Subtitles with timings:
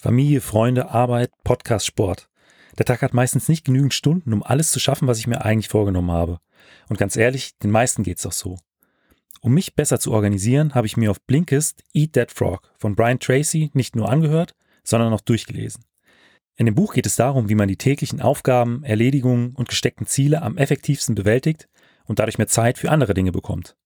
[0.00, 2.30] Familie, Freunde, Arbeit, Podcast, Sport.
[2.78, 5.68] Der Tag hat meistens nicht genügend Stunden, um alles zu schaffen, was ich mir eigentlich
[5.68, 6.38] vorgenommen habe.
[6.88, 8.56] Und ganz ehrlich, den meisten geht's doch so.
[9.42, 13.18] Um mich besser zu organisieren, habe ich mir auf Blinkist Eat That Frog von Brian
[13.18, 15.84] Tracy nicht nur angehört, sondern auch durchgelesen.
[16.56, 20.40] In dem Buch geht es darum, wie man die täglichen Aufgaben, Erledigungen und gesteckten Ziele
[20.40, 21.68] am effektivsten bewältigt
[22.06, 23.76] und dadurch mehr Zeit für andere Dinge bekommt.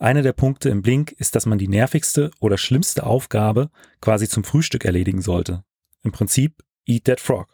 [0.00, 3.68] Einer der Punkte im Blink ist, dass man die nervigste oder schlimmste Aufgabe
[4.00, 5.64] quasi zum Frühstück erledigen sollte.
[6.04, 7.48] Im Prinzip Eat That Frog.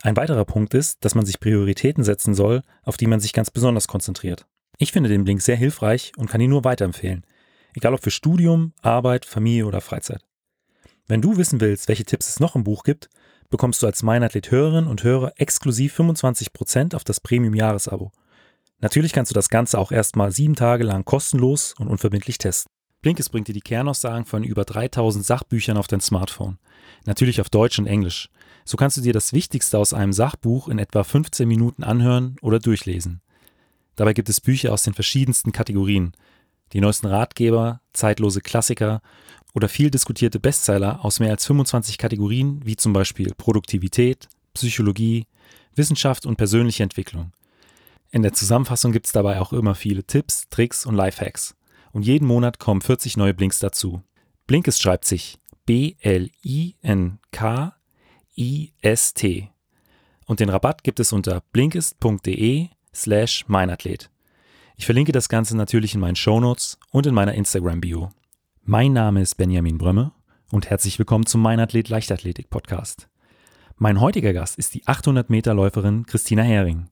[0.00, 3.50] Ein weiterer Punkt ist, dass man sich Prioritäten setzen soll, auf die man sich ganz
[3.50, 4.46] besonders konzentriert.
[4.78, 7.26] Ich finde den Blink sehr hilfreich und kann ihn nur weiterempfehlen.
[7.74, 10.24] Egal ob für Studium, Arbeit, Familie oder Freizeit.
[11.06, 13.10] Wenn du wissen willst, welche Tipps es noch im Buch gibt,
[13.50, 18.12] bekommst du als Meinathlet-Hörerin und Hörer exklusiv 25% auf das Premium-Jahresabo.
[18.80, 22.70] Natürlich kannst du das Ganze auch erstmal sieben Tage lang kostenlos und unverbindlich testen.
[23.02, 26.58] Blinkes bringt dir die Kernaussagen von über 3000 Sachbüchern auf dein Smartphone.
[27.06, 28.28] Natürlich auf Deutsch und Englisch.
[28.64, 32.58] So kannst du dir das Wichtigste aus einem Sachbuch in etwa 15 Minuten anhören oder
[32.58, 33.22] durchlesen.
[33.96, 36.12] Dabei gibt es Bücher aus den verschiedensten Kategorien.
[36.72, 39.00] Die neuesten Ratgeber, zeitlose Klassiker
[39.54, 45.26] oder viel diskutierte Bestseller aus mehr als 25 Kategorien wie zum Beispiel Produktivität, Psychologie,
[45.74, 47.32] Wissenschaft und persönliche Entwicklung.
[48.12, 51.54] In der Zusammenfassung gibt es dabei auch immer viele Tipps, Tricks und Lifehacks.
[51.92, 54.02] Und jeden Monat kommen 40 neue Blinks dazu.
[54.46, 56.30] Blinkist schreibt sich B-L-I-N-K-I-S-T.
[60.26, 64.10] Und den Rabatt gibt es unter blinkist.de slash meinathlet.
[64.76, 68.10] Ich verlinke das Ganze natürlich in meinen Shownotes und in meiner Instagram-Bio.
[68.62, 70.10] Mein Name ist Benjamin Brömme
[70.50, 73.08] und herzlich willkommen zum Meinathlet Leichtathletik Podcast.
[73.76, 76.88] Mein heutiger Gast ist die 800 Meter Läuferin Christina Hering.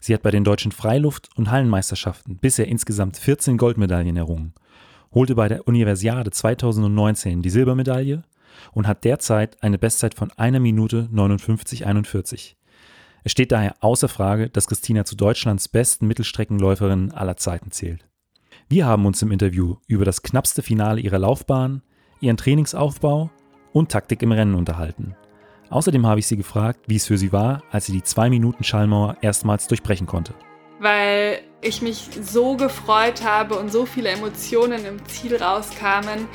[0.00, 4.54] Sie hat bei den deutschen Freiluft- und Hallenmeisterschaften bisher insgesamt 14 Goldmedaillen errungen,
[5.12, 8.22] holte bei der Universiade 2019 die Silbermedaille
[8.72, 12.54] und hat derzeit eine Bestzeit von einer Minute 59,41.
[13.24, 18.06] Es steht daher außer Frage, dass Christina zu Deutschlands besten Mittelstreckenläuferinnen aller Zeiten zählt.
[18.68, 21.82] Wir haben uns im Interview über das knappste Finale ihrer Laufbahn,
[22.20, 23.30] ihren Trainingsaufbau
[23.72, 25.14] und Taktik im Rennen unterhalten–
[25.70, 28.64] Außerdem habe ich sie gefragt, wie es für sie war, als sie die zwei Minuten
[28.64, 30.34] Schallmauer erstmals durchbrechen konnte.
[30.80, 36.26] Weil ich mich so gefreut habe und so viele Emotionen im Ziel rauskamen,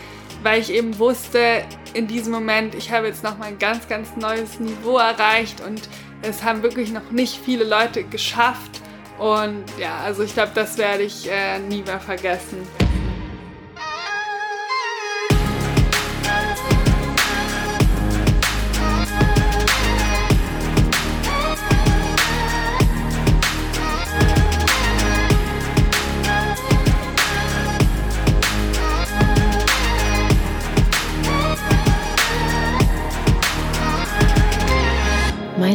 [0.44, 1.64] weil ich eben wusste,
[1.94, 5.82] in diesem Moment, ich habe jetzt nochmal ein ganz, ganz neues Niveau erreicht und
[6.22, 8.82] es haben wirklich noch nicht viele Leute geschafft.
[9.18, 12.58] Und ja, also ich glaube, das werde ich äh, nie mehr vergessen.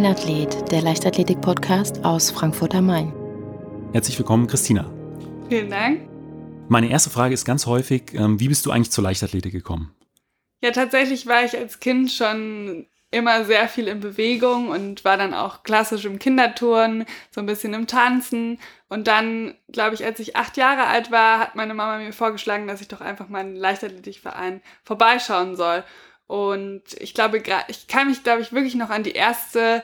[0.01, 3.13] Mein Athlet, der Leichtathletik-Podcast aus Frankfurt am Main.
[3.93, 4.89] Herzlich willkommen, Christina.
[5.49, 6.09] Vielen Dank.
[6.69, 9.93] Meine erste Frage ist ganz häufig, ähm, wie bist du eigentlich zur Leichtathletik gekommen?
[10.63, 15.35] Ja, tatsächlich war ich als Kind schon immer sehr viel in Bewegung und war dann
[15.35, 18.61] auch klassisch im Kinderturnen, so ein bisschen im Tanzen.
[18.89, 22.69] Und dann, glaube ich, als ich acht Jahre alt war, hat meine Mama mir vorgeschlagen,
[22.69, 25.83] dass ich doch einfach mal einen Leichtathletikverein vorbeischauen soll.
[26.29, 29.83] Und ich glaube, ich kann mich, glaube ich, wirklich noch an die erste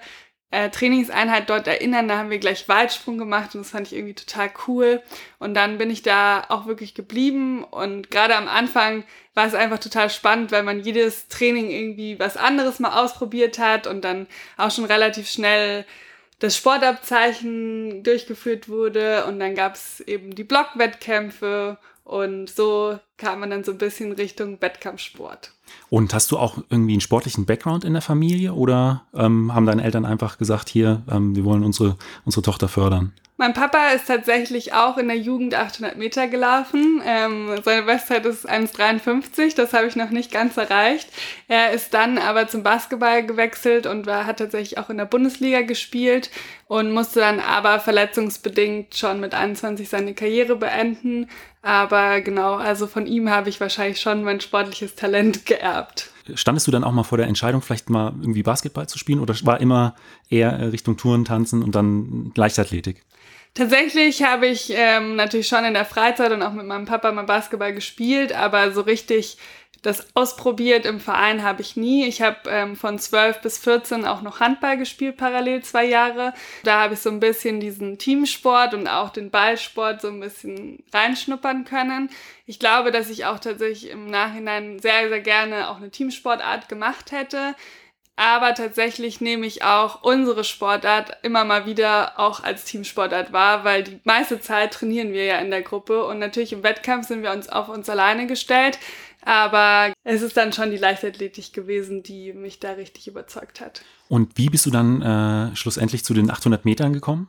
[0.51, 2.07] äh, Trainingseinheit dort erinnern.
[2.07, 5.03] Da haben wir gleich Weitsprung gemacht und das fand ich irgendwie total cool.
[5.41, 7.65] Und dann bin ich da auch wirklich geblieben.
[7.65, 12.37] Und gerade am Anfang war es einfach total spannend, weil man jedes Training irgendwie was
[12.37, 14.27] anderes mal ausprobiert hat und dann
[14.59, 15.85] auch schon relativ schnell
[16.41, 19.25] das Sportabzeichen durchgeführt wurde.
[19.25, 24.13] Und dann gab es eben die Blockwettkämpfe und so kam man dann so ein bisschen
[24.13, 25.53] Richtung Wettkampfsport.
[25.89, 29.83] Und hast du auch irgendwie einen sportlichen Background in der Familie oder ähm, haben deine
[29.83, 33.13] Eltern einfach gesagt, hier, ähm, wir wollen unsere, unsere Tochter fördern?
[33.37, 37.03] Mein Papa ist tatsächlich auch in der Jugend 800 Meter gelaufen.
[37.05, 41.09] Ähm, seine Bestzeit ist 1,53, das habe ich noch nicht ganz erreicht.
[41.49, 45.63] Er ist dann aber zum Basketball gewechselt und war, hat tatsächlich auch in der Bundesliga
[45.63, 46.31] gespielt
[46.69, 51.29] und musste dann aber verletzungsbedingt schon mit 21 seine Karriere beenden.
[51.61, 56.11] Aber genau, also von ihm habe ich wahrscheinlich schon mein sportliches Talent geerbt.
[56.37, 59.35] Standest du dann auch mal vor der Entscheidung, vielleicht mal irgendwie Basketball zu spielen oder
[59.43, 59.97] war immer
[60.31, 63.03] eher Richtung Touren, Tanzen und dann Leichtathletik?
[63.55, 67.23] Tatsächlich habe ich ähm, natürlich schon in der Freizeit und auch mit meinem Papa mal
[67.23, 69.39] Basketball gespielt, aber so richtig
[69.85, 70.87] das ausprobiert.
[70.87, 72.07] Im Verein habe ich nie.
[72.07, 76.33] Ich habe ähm, von 12 bis 14 auch noch Handball gespielt, parallel zwei Jahre.
[76.65, 80.83] Da habe ich so ein bisschen diesen Teamsport und auch den Ballsport so ein bisschen
[80.93, 82.11] reinschnuppern können.
[82.47, 87.13] Ich glaube, dass ich auch tatsächlich im Nachhinein sehr, sehr gerne auch eine Teamsportart gemacht
[87.13, 87.55] hätte.
[88.17, 93.83] Aber tatsächlich nehme ich auch unsere Sportart immer mal wieder auch als Teamsportart wahr, weil
[93.83, 97.33] die meiste Zeit trainieren wir ja in der Gruppe und natürlich im Wettkampf sind wir
[97.33, 98.79] uns auf uns alleine gestellt.
[99.25, 103.83] Aber es ist dann schon die Leichtathletik gewesen, die mich da richtig überzeugt hat.
[104.09, 107.29] Und wie bist du dann äh, schlussendlich zu den 800 Metern gekommen?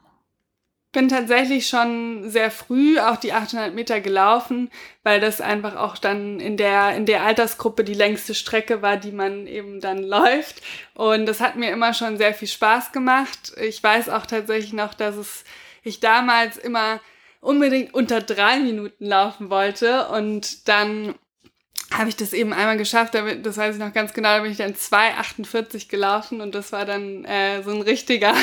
[0.95, 4.71] Bin tatsächlich schon sehr früh auch die 800 Meter gelaufen,
[5.03, 9.12] weil das einfach auch dann in der, in der Altersgruppe die längste Strecke war, die
[9.12, 10.62] man eben dann läuft.
[10.94, 13.53] Und das hat mir immer schon sehr viel Spaß gemacht.
[13.62, 15.44] Ich weiß auch tatsächlich noch, dass es,
[15.83, 17.01] ich damals immer
[17.42, 21.13] unbedingt unter drei Minuten laufen wollte und dann
[21.94, 24.51] habe ich das eben einmal geschafft, damit, das weiß ich noch ganz genau, da bin
[24.51, 28.33] ich dann 2,48 gelaufen und das war dann äh, so ein richtiger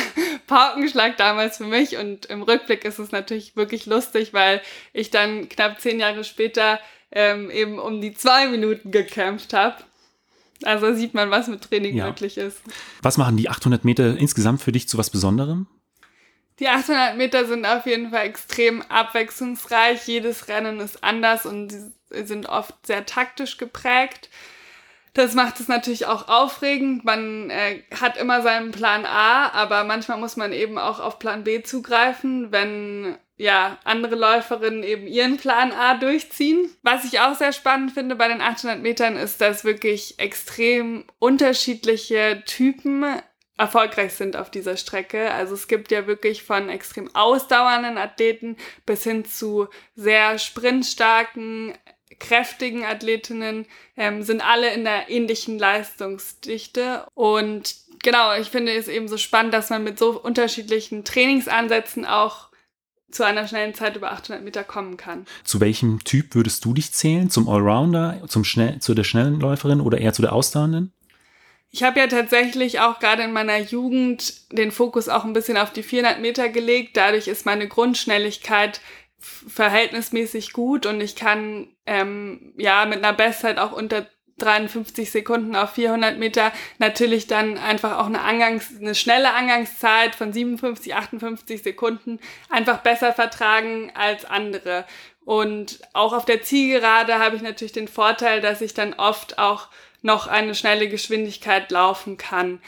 [0.47, 4.61] Paukenschlag damals für mich und im Rückblick ist es natürlich wirklich lustig, weil
[4.93, 6.81] ich dann knapp zehn Jahre später
[7.11, 9.77] ähm, eben um die zwei Minuten gekämpft habe.
[10.65, 12.07] Also sieht man, was mit Training ja.
[12.07, 12.63] möglich ist.
[13.03, 15.67] Was machen die 800 Meter insgesamt für dich zu was Besonderem?
[16.59, 20.07] Die 800 Meter sind auf jeden Fall extrem abwechslungsreich.
[20.07, 21.75] Jedes Rennen ist anders und
[22.11, 24.29] sind oft sehr taktisch geprägt.
[25.15, 27.05] Das macht es natürlich auch aufregend.
[27.05, 31.45] Man äh, hat immer seinen Plan A, aber manchmal muss man eben auch auf Plan
[31.45, 36.71] B zugreifen, wenn ja andere Läuferinnen eben ihren Plan A durchziehen.
[36.83, 42.43] Was ich auch sehr spannend finde bei den 800 Metern ist, dass wirklich extrem unterschiedliche
[42.47, 43.05] Typen
[43.59, 45.31] erfolgreich sind auf dieser Strecke.
[45.31, 48.57] Also es gibt ja wirklich von extrem ausdauernden Athleten
[48.87, 51.75] bis hin zu sehr sprintstarken,
[52.23, 53.67] kräftigen Athletinnen
[53.97, 57.05] ähm, sind alle in der ähnlichen Leistungsdichte.
[57.15, 62.49] Und genau, ich finde es eben so spannend, dass man mit so unterschiedlichen Trainingsansätzen auch
[63.11, 65.27] zu einer schnellen Zeit über 800 Meter kommen kann.
[65.45, 67.29] Zu welchem Typ würdest du dich zählen?
[67.29, 70.93] Zum Allrounder, zum schnell, zu der schnellen Läuferin oder eher zu der Ausdauernden?
[71.75, 75.73] Ich habe ja tatsächlich auch gerade in meiner Jugend den Fokus auch ein bisschen auf
[75.73, 76.97] die 400 Meter gelegt.
[76.97, 78.81] Dadurch ist meine Grundschnelligkeit
[79.23, 84.07] verhältnismäßig gut und ich kann ähm, ja mit einer Bestzeit auch unter
[84.39, 90.33] 53 Sekunden auf 400 Meter natürlich dann einfach auch eine, Angangs-, eine schnelle Angangszeit von
[90.33, 92.19] 57, 58 Sekunden
[92.51, 94.85] einfach besser vertragen als andere.
[95.25, 99.69] Und auch auf der Zielgerade habe ich natürlich den Vorteil, dass ich dann oft auch
[100.03, 102.61] noch eine schnelle Geschwindigkeit laufen kann.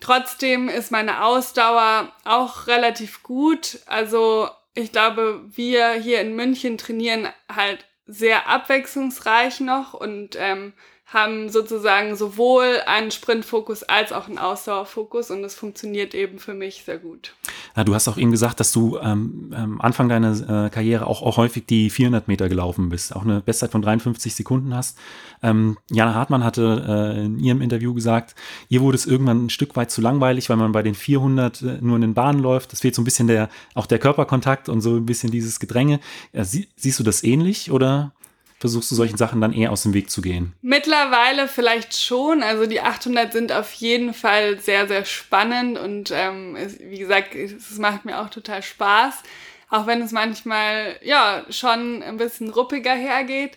[0.00, 3.80] Trotzdem ist meine Ausdauer auch relativ gut.
[3.86, 10.72] Also ich glaube, wir hier in München trainieren halt sehr abwechslungsreich noch und ähm,
[11.12, 16.84] haben sozusagen sowohl einen Sprintfokus als auch einen Ausdauerfokus und das funktioniert eben für mich
[16.84, 17.34] sehr gut.
[17.76, 21.22] Ja, du hast auch eben gesagt, dass du ähm, ähm Anfang deiner äh, Karriere auch,
[21.22, 24.98] auch häufig die 400 Meter gelaufen bist, auch eine Bestzeit von 53 Sekunden hast.
[25.42, 28.36] Ähm, Jana Hartmann hatte äh, in ihrem Interview gesagt,
[28.68, 31.78] ihr wurde es irgendwann ein Stück weit zu langweilig, weil man bei den 400 äh,
[31.80, 32.72] nur in den Bahnen läuft.
[32.72, 35.98] Es fehlt so ein bisschen der, auch der Körperkontakt und so ein bisschen dieses Gedränge.
[36.32, 38.12] Ja, sie, siehst du das ähnlich oder?
[38.60, 40.52] Versuchst du solchen Sachen dann eher aus dem Weg zu gehen?
[40.60, 42.42] Mittlerweile vielleicht schon.
[42.42, 47.34] Also die 800 sind auf jeden Fall sehr, sehr spannend und ähm, es, wie gesagt,
[47.34, 49.22] es macht mir auch total Spaß.
[49.70, 53.56] Auch wenn es manchmal ja schon ein bisschen ruppiger hergeht.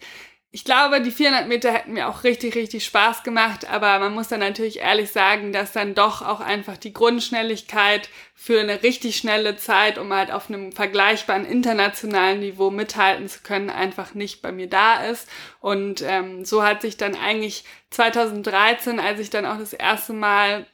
[0.55, 4.27] Ich glaube, die 400 Meter hätten mir auch richtig, richtig Spaß gemacht, aber man muss
[4.27, 9.55] dann natürlich ehrlich sagen, dass dann doch auch einfach die Grundschnelligkeit für eine richtig schnelle
[9.55, 14.67] Zeit, um halt auf einem vergleichbaren internationalen Niveau mithalten zu können, einfach nicht bei mir
[14.69, 15.27] da ist.
[15.59, 20.67] Und ähm, so hat sich dann eigentlich 2013, als ich dann auch das erste Mal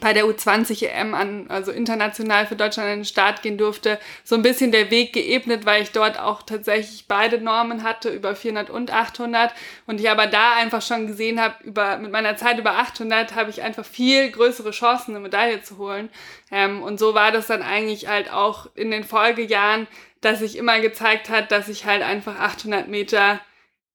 [0.00, 4.34] bei der U20 EM an, also international für Deutschland an den Start gehen durfte, so
[4.34, 8.68] ein bisschen der Weg geebnet, weil ich dort auch tatsächlich beide Normen hatte, über 400
[8.68, 9.54] und 800.
[9.86, 13.50] Und ich aber da einfach schon gesehen habe, über, mit meiner Zeit über 800 habe
[13.50, 16.10] ich einfach viel größere Chancen, eine Medaille zu holen.
[16.50, 19.86] Ähm, und so war das dann eigentlich halt auch in den Folgejahren,
[20.20, 23.40] dass sich immer gezeigt hat, dass ich halt einfach 800 Meter,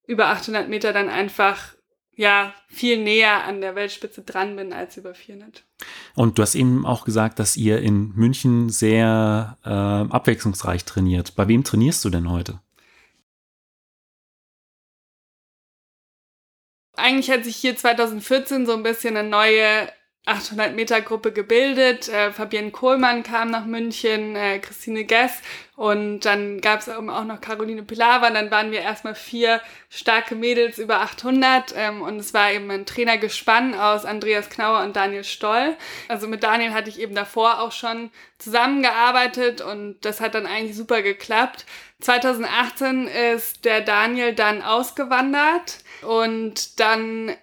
[0.08, 1.74] über 800 Meter dann einfach
[2.22, 5.64] ja viel näher an der Weltspitze dran bin als über 400.
[6.16, 11.36] Und du hast eben auch gesagt, dass ihr in München sehr äh, abwechslungsreich trainiert.
[11.36, 12.62] Bei wem trainierst du denn heute?
[16.96, 19.90] Eigentlich hat sich hier 2014 so ein bisschen eine neue
[20.26, 22.08] 800 Meter Gruppe gebildet.
[22.08, 25.42] Äh, Fabienne Kohlmann kam nach München, äh, Christine Gess
[25.76, 28.28] und dann gab es auch noch Caroline Pilawa.
[28.28, 32.70] Und dann waren wir erstmal vier starke Mädels über 800 ähm, und es war eben
[32.70, 35.76] ein Trainergespann aus Andreas Knauer und Daniel Stoll.
[36.08, 40.78] Also mit Daniel hatte ich eben davor auch schon zusammengearbeitet und das hat dann eigentlich
[40.78, 41.66] super geklappt.
[42.02, 47.36] 2018 ist der Daniel dann ausgewandert und dann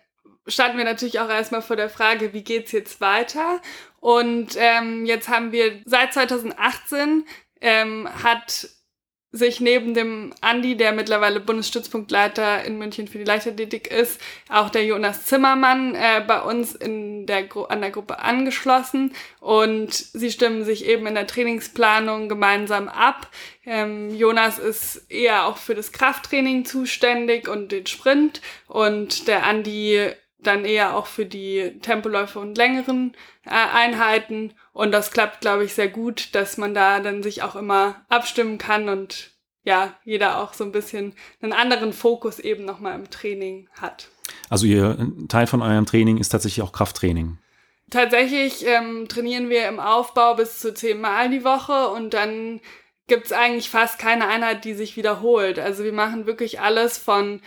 [0.49, 3.61] standen wir natürlich auch erstmal vor der Frage, wie geht's jetzt weiter?
[4.01, 7.25] Und ähm, jetzt haben wir seit 2018
[7.61, 8.69] ähm, hat
[9.31, 14.87] sich neben dem Andi, der mittlerweile Bundesstützpunktleiter in München für die Leichtathletik ist, auch der
[14.87, 20.87] Jonas Zimmermann äh, bei uns in der an der Gruppe angeschlossen und sie stimmen sich
[20.87, 23.29] eben in der Trainingsplanung gemeinsam ab.
[23.67, 30.11] Ähm, Jonas ist eher auch für das Krafttraining zuständig und den Sprint und der Andi
[30.41, 33.15] dann eher auch für die Tempoläufe und längeren
[33.45, 34.55] äh, Einheiten.
[34.73, 38.59] Und das klappt, glaube ich, sehr gut, dass man da dann sich auch immer abstimmen
[38.59, 39.33] kann und
[39.65, 44.09] ja, jeder auch so ein bisschen einen anderen Fokus eben nochmal im Training hat.
[44.49, 44.97] Also ihr
[45.29, 47.39] Teil von eurem Training ist tatsächlich auch Krafttraining.
[47.91, 52.61] Tatsächlich ähm, trainieren wir im Aufbau bis zu zehnmal die Woche und dann
[53.07, 55.59] gibt es eigentlich fast keine Einheit, die sich wiederholt.
[55.59, 57.41] Also wir machen wirklich alles von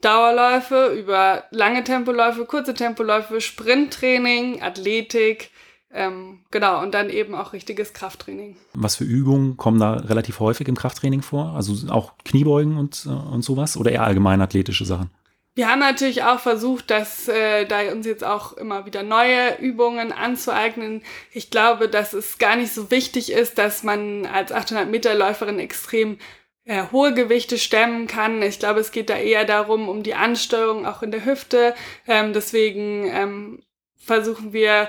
[0.00, 5.50] Dauerläufe, über lange Tempoläufe, kurze Tempoläufe, Sprinttraining, Athletik,
[5.94, 8.56] ähm, genau, und dann eben auch richtiges Krafttraining.
[8.74, 11.54] Was für Übungen kommen da relativ häufig im Krafttraining vor?
[11.54, 15.10] Also auch Kniebeugen und, äh, und sowas oder eher allgemein athletische Sachen?
[15.54, 20.10] Wir haben natürlich auch versucht, dass äh, da uns jetzt auch immer wieder neue Übungen
[20.10, 21.02] anzueignen.
[21.30, 25.60] Ich glaube, dass es gar nicht so wichtig ist, dass man als 800 Meter Läuferin
[25.60, 26.18] extrem
[26.64, 28.42] äh, hohe Gewichte stemmen kann.
[28.42, 31.74] Ich glaube, es geht da eher darum, um die Ansteuerung auch in der Hüfte.
[32.06, 33.62] Ähm, deswegen ähm,
[33.96, 34.88] versuchen wir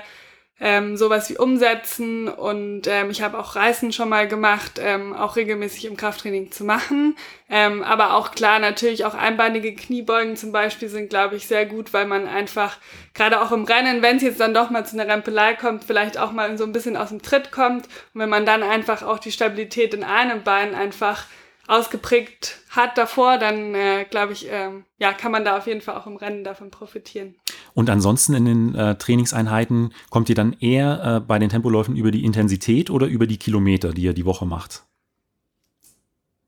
[0.58, 5.36] ähm, sowas wie umsetzen und ähm, ich habe auch Reißen schon mal gemacht, ähm, auch
[5.36, 7.14] regelmäßig im Krafttraining zu machen.
[7.50, 11.92] Ähm, aber auch klar, natürlich auch einbeinige Kniebeugen zum Beispiel sind, glaube ich, sehr gut,
[11.92, 12.78] weil man einfach
[13.12, 16.16] gerade auch im Rennen, wenn es jetzt dann doch mal zu einer Rempelei kommt, vielleicht
[16.16, 19.18] auch mal so ein bisschen aus dem Tritt kommt und wenn man dann einfach auch
[19.18, 21.26] die Stabilität in einem Bein einfach
[21.66, 25.96] ausgeprägt hat davor, dann äh, glaube ich, ähm, ja, kann man da auf jeden Fall
[25.96, 27.34] auch im Rennen davon profitieren.
[27.74, 32.10] Und ansonsten in den äh, Trainingseinheiten kommt ihr dann eher äh, bei den Tempoläufen über
[32.10, 34.84] die Intensität oder über die Kilometer, die ihr die Woche macht?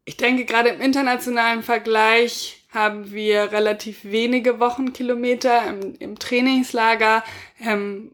[0.05, 7.25] Ich denke, gerade im internationalen Vergleich haben wir relativ wenige Wochenkilometer im, im Trainingslager.
[7.61, 8.13] Ähm,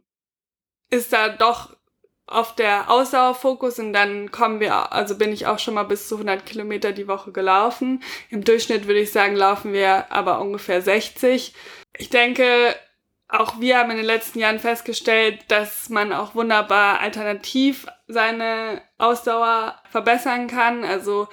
[0.90, 1.73] ist da doch
[2.26, 6.14] auf der Ausdauerfokus und dann kommen wir, also bin ich auch schon mal bis zu
[6.16, 8.02] 100 Kilometer die Woche gelaufen.
[8.30, 11.54] Im Durchschnitt würde ich sagen, laufen wir aber ungefähr 60.
[11.96, 12.74] Ich denke,
[13.28, 19.80] auch wir haben in den letzten Jahren festgestellt, dass man auch wunderbar alternativ seine Ausdauer
[19.90, 20.84] verbessern kann.
[20.84, 21.28] Also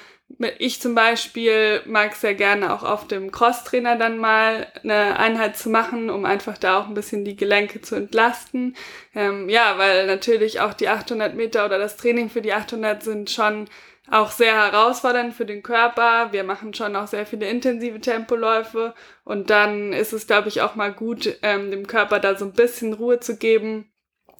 [0.59, 5.69] ich zum Beispiel mag sehr gerne auch auf dem Crosstrainer dann mal eine Einheit zu
[5.69, 8.75] machen, um einfach da auch ein bisschen die Gelenke zu entlasten.
[9.15, 13.29] Ähm, ja, weil natürlich auch die 800 Meter oder das Training für die 800 sind
[13.29, 13.67] schon
[14.09, 16.31] auch sehr herausfordernd für den Körper.
[16.31, 20.75] Wir machen schon auch sehr viele intensive Tempoläufe und dann ist es, glaube ich, auch
[20.75, 23.91] mal gut, ähm, dem Körper da so ein bisschen Ruhe zu geben.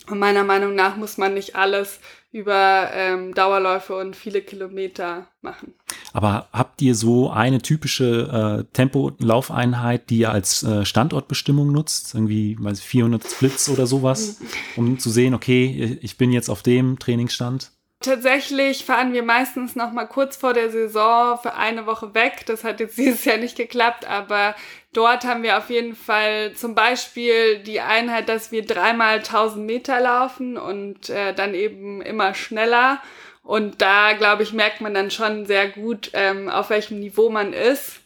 [0.10, 2.00] Und meiner Meinung nach muss man nicht alles
[2.32, 5.74] über ähm, Dauerläufe und viele Kilometer machen.
[6.14, 12.14] Aber habt ihr so eine typische äh, Tempo-Laufeinheit, die ihr als äh, Standortbestimmung nutzt?
[12.14, 14.40] Irgendwie weiß ich, 400 Splits oder sowas,
[14.78, 17.72] um zu sehen, okay, ich bin jetzt auf dem Trainingsstand?
[18.01, 22.43] Tatsächlich fahren wir meistens noch mal kurz vor der Saison für eine Woche weg.
[22.48, 24.55] Das hat jetzt dieses Jahr nicht geklappt, aber
[24.91, 30.01] dort haben wir auf jeden Fall zum Beispiel die Einheit, dass wir dreimal 1000 Meter
[30.01, 33.00] laufen und äh, dann eben immer schneller.
[33.43, 37.53] Und da, glaube ich, merkt man dann schon sehr gut, ähm, auf welchem Niveau man
[37.53, 38.00] ist.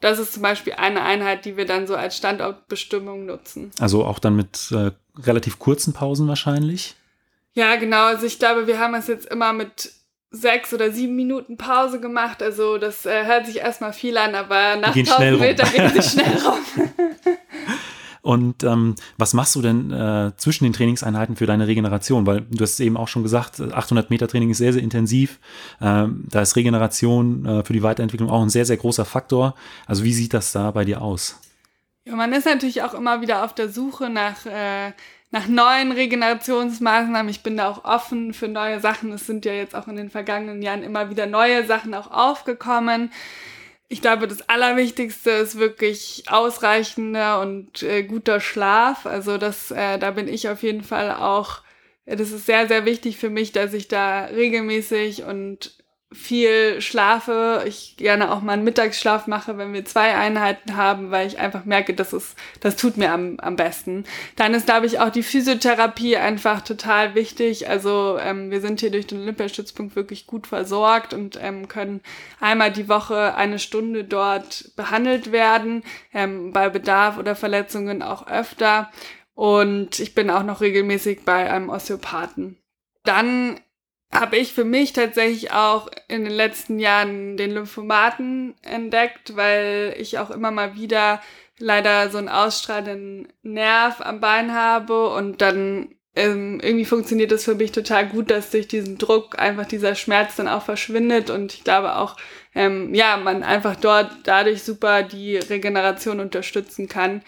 [0.00, 3.70] Das ist zum Beispiel eine Einheit, die wir dann so als Standortbestimmung nutzen.
[3.80, 6.94] Also auch dann mit äh, relativ kurzen Pausen wahrscheinlich?
[7.54, 8.04] Ja, genau.
[8.06, 9.92] Also ich glaube, wir haben es jetzt immer mit
[10.30, 12.42] sechs oder sieben Minuten Pause gemacht.
[12.42, 16.38] Also das äh, hört sich erstmal viel an, aber nach 1000 Metern geht es schnell
[16.46, 16.88] rum.
[18.20, 22.26] Und ähm, was machst du denn äh, zwischen den Trainingseinheiten für deine Regeneration?
[22.26, 25.38] Weil du hast eben auch schon gesagt, 800 Meter Training ist sehr, sehr intensiv.
[25.80, 29.54] Ähm, da ist Regeneration äh, für die Weiterentwicklung auch ein sehr, sehr großer Faktor.
[29.86, 31.40] Also wie sieht das da bei dir aus?
[32.04, 34.92] Ja, man ist natürlich auch immer wieder auf der Suche nach äh,
[35.30, 37.28] nach neuen Regenerationsmaßnahmen.
[37.28, 39.12] Ich bin da auch offen für neue Sachen.
[39.12, 43.12] Es sind ja jetzt auch in den vergangenen Jahren immer wieder neue Sachen auch aufgekommen.
[43.90, 49.06] ich glaube, das Allerwichtigste ist wirklich ausreichender und äh, guter Schlaf.
[49.06, 51.62] Also das, äh, da bin ich auf jeden Fall auch,
[52.04, 55.78] das ist sehr, sehr wichtig für mich, dass ich da regelmäßig und
[56.10, 61.26] viel schlafe, ich gerne auch mal einen Mittagsschlaf mache, wenn wir zwei Einheiten haben, weil
[61.26, 64.04] ich einfach merke, das ist, das tut mir am, am besten.
[64.34, 67.68] Dann ist, glaube ich, auch die Physiotherapie einfach total wichtig.
[67.68, 72.00] Also ähm, wir sind hier durch den Olympiastützpunkt wirklich gut versorgt und ähm, können
[72.40, 75.84] einmal die Woche eine Stunde dort behandelt werden,
[76.14, 78.90] ähm, bei Bedarf oder Verletzungen auch öfter.
[79.34, 82.56] Und ich bin auch noch regelmäßig bei einem Osteopathen.
[83.04, 83.60] Dann
[84.12, 90.18] habe ich für mich tatsächlich auch in den letzten Jahren den Lymphomaten entdeckt, weil ich
[90.18, 91.20] auch immer mal wieder
[91.58, 97.54] leider so einen ausstrahlenden Nerv am Bein habe und dann ähm, irgendwie funktioniert es für
[97.54, 101.64] mich total gut, dass durch diesen Druck einfach dieser Schmerz dann auch verschwindet und ich
[101.64, 102.16] glaube auch,
[102.54, 107.22] ähm, ja, man einfach dort dadurch super die Regeneration unterstützen kann.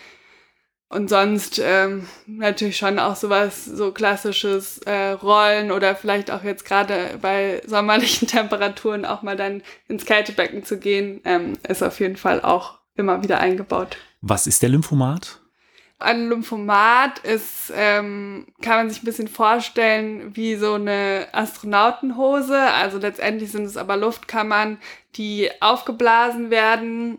[0.92, 6.64] Und sonst ähm, natürlich schon auch sowas, so klassisches äh, Rollen oder vielleicht auch jetzt
[6.64, 12.16] gerade bei sommerlichen Temperaturen auch mal dann ins Kältebecken zu gehen, ähm, ist auf jeden
[12.16, 13.98] Fall auch immer wieder eingebaut.
[14.20, 15.40] Was ist der Lymphomat?
[16.00, 22.58] Ein Lymphomat ist, ähm, kann man sich ein bisschen vorstellen wie so eine Astronautenhose.
[22.58, 24.78] Also letztendlich sind es aber Luftkammern,
[25.14, 27.18] die aufgeblasen werden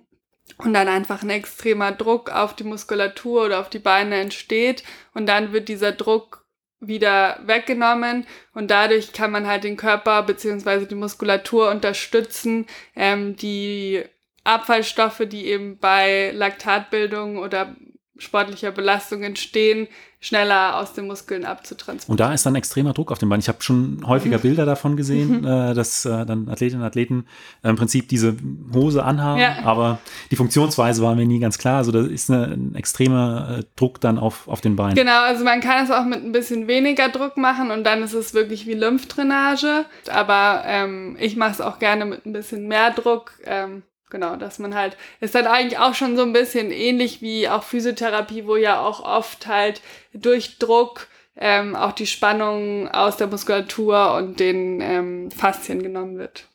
[0.58, 4.84] und dann einfach ein extremer Druck auf die Muskulatur oder auf die Beine entsteht.
[5.13, 6.46] Und dann wird dieser Druck
[6.79, 8.25] wieder weggenommen.
[8.53, 12.65] Und dadurch kann man halt den Körper beziehungsweise die Muskulatur unterstützen,
[12.96, 14.03] ähm, die
[14.43, 17.75] Abfallstoffe, die eben bei Laktatbildung oder
[18.22, 19.88] sportlicher Belastung entstehen,
[20.20, 22.12] schneller aus den Muskeln abzutransportieren.
[22.12, 23.40] Und da ist dann extremer Druck auf dem Bein.
[23.40, 24.42] Ich habe schon häufiger mhm.
[24.42, 25.48] Bilder davon gesehen, mhm.
[25.48, 27.25] äh, dass äh, dann Athletinnen und Athleten
[27.63, 28.38] im Prinzip diese
[28.74, 29.63] Hose anhaben, ja.
[29.63, 30.00] aber
[30.30, 31.78] die Funktionsweise war mir nie ganz klar.
[31.78, 34.96] Also da ist eine, ein extremer äh, Druck dann auf, auf den Beinen.
[34.96, 38.13] Genau, also man kann es auch mit ein bisschen weniger Druck machen und dann ist
[38.13, 39.86] es wirklich wie Lymphdrainage.
[40.12, 43.34] Aber ähm, ich mache es auch gerne mit ein bisschen mehr Druck.
[43.46, 47.48] Ähm, Genau, dass man halt, ist dann eigentlich auch schon so ein bisschen ähnlich wie
[47.48, 49.82] auch Physiotherapie, wo ja auch oft halt
[50.13, 56.50] durch Druck ähm, auch die Spannung aus der Muskulatur und den ähm, Faszien genommen wird.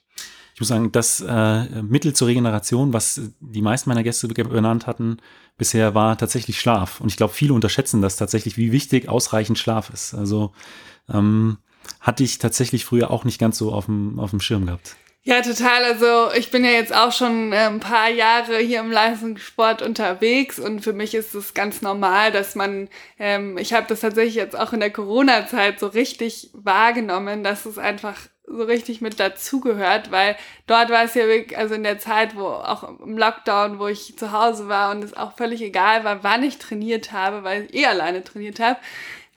[0.52, 5.16] Ich muss sagen, das äh, Mittel zur Regeneration, was die meisten meiner Gäste benannt hatten,
[5.56, 7.00] bisher war tatsächlich Schlaf.
[7.00, 10.12] Und ich glaube, viele unterschätzen das tatsächlich, wie wichtig ausreichend Schlaf ist.
[10.14, 10.52] Also
[11.08, 11.56] ähm,
[12.00, 14.96] hatte ich tatsächlich früher auch nicht ganz so auf dem, auf dem Schirm gehabt.
[15.28, 15.82] Ja, total.
[15.82, 20.60] Also ich bin ja jetzt auch schon äh, ein paar Jahre hier im Leistungssport unterwegs
[20.60, 24.56] und für mich ist es ganz normal, dass man, ähm, ich habe das tatsächlich jetzt
[24.56, 30.36] auch in der Corona-Zeit so richtig wahrgenommen, dass es einfach so richtig mit dazugehört, weil
[30.68, 34.16] dort war es ja wirklich, also in der Zeit, wo auch im Lockdown, wo ich
[34.16, 37.74] zu Hause war und es auch völlig egal war, wann ich trainiert habe, weil ich
[37.74, 38.78] eh alleine trainiert habe,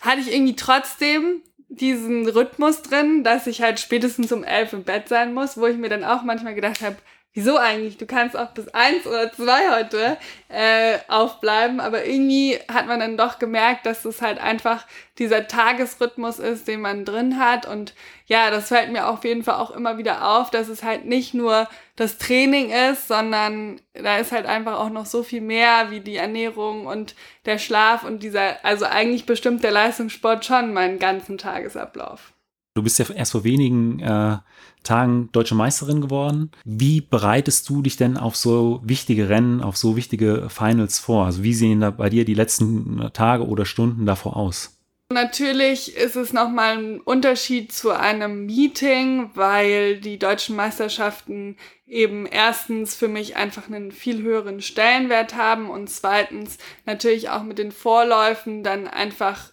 [0.01, 5.07] hatte ich irgendwie trotzdem diesen Rhythmus drin, dass ich halt spätestens um elf im Bett
[5.07, 6.97] sein muss, wo ich mir dann auch manchmal gedacht habe,
[7.39, 7.97] wieso eigentlich?
[7.97, 10.17] Du kannst auch bis eins oder zwei heute
[10.49, 14.85] äh, aufbleiben, aber irgendwie hat man dann doch gemerkt, dass es halt einfach
[15.17, 17.93] dieser Tagesrhythmus ist, den man drin hat und
[18.25, 21.33] ja, das fällt mir auf jeden Fall auch immer wieder auf, dass es halt nicht
[21.33, 26.01] nur das Training ist, sondern da ist halt einfach auch noch so viel mehr wie
[26.01, 31.37] die Ernährung und der Schlaf und dieser, also eigentlich bestimmt der Leistungssport schon meinen ganzen
[31.37, 32.33] Tagesablauf.
[32.75, 34.37] Du bist ja erst vor wenigen äh,
[34.83, 36.51] Tagen deutsche Meisterin geworden.
[36.65, 41.25] Wie bereitest du dich denn auf so wichtige Rennen, auf so wichtige Finals vor?
[41.25, 44.79] Also wie sehen da bei dir die letzten Tage oder Stunden davor aus?
[45.11, 52.93] Natürlich ist es nochmal ein Unterschied zu einem Meeting, weil die deutschen Meisterschaften eben erstens
[52.93, 58.61] für mich einfach einen viel höheren Stellenwert haben und zweitens natürlich auch mit den Vorläufen
[58.63, 59.51] dann einfach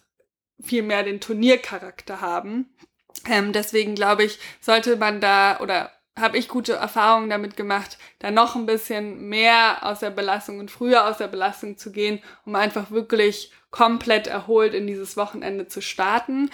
[0.61, 2.69] viel mehr den Turniercharakter haben.
[3.25, 8.31] Ähm, deswegen glaube ich, sollte man da oder habe ich gute Erfahrungen damit gemacht, da
[8.31, 12.55] noch ein bisschen mehr aus der Belastung und früher aus der Belastung zu gehen, um
[12.55, 16.49] einfach wirklich komplett erholt in dieses Wochenende zu starten.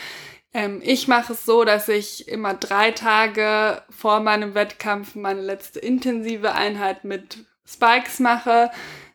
[0.54, 5.80] Ähm, ich mache es so, dass ich immer drei Tage vor meinem Wettkampf meine letzte
[5.80, 8.70] intensive Einheit mit Spikes mache.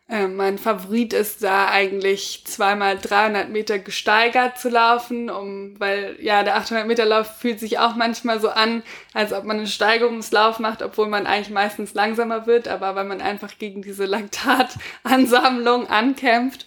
[0.09, 6.41] Äh, mein Favorit ist da eigentlich zweimal 300 Meter gesteigert zu laufen, um, weil ja,
[6.41, 8.81] der 800 Meter Lauf fühlt sich auch manchmal so an,
[9.13, 13.21] als ob man einen Steigerungslauf macht, obwohl man eigentlich meistens langsamer wird, aber weil man
[13.21, 16.65] einfach gegen diese Laktatansammlung ankämpft.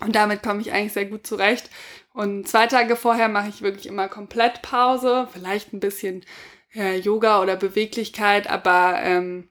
[0.00, 1.70] Und damit komme ich eigentlich sehr gut zurecht.
[2.12, 6.26] Und zwei Tage vorher mache ich wirklich immer komplett Pause, vielleicht ein bisschen
[6.74, 9.48] äh, Yoga oder Beweglichkeit, aber ähm,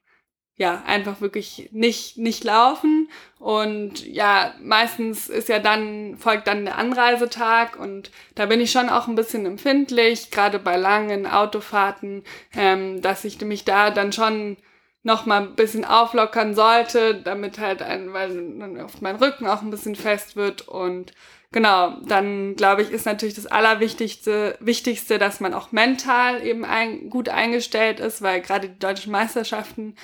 [0.58, 3.10] ja, einfach wirklich nicht, nicht laufen.
[3.40, 8.90] Und ja, meistens ist ja dann, folgt dann der Anreisetag und da bin ich schon
[8.90, 12.24] auch ein bisschen empfindlich, gerade bei langen Autofahrten,
[12.56, 14.58] ähm, dass ich mich da dann schon
[15.04, 19.64] noch mal ein bisschen auflockern sollte, damit halt ein, weil dann oft mein Rücken auch
[19.64, 21.14] ein bisschen fest wird und
[21.52, 27.10] genau, dann glaube ich, ist natürlich das Allerwichtigste, Wichtigste, dass man auch mental eben ein,
[27.10, 29.96] gut eingestellt ist, weil gerade die deutschen Meisterschaften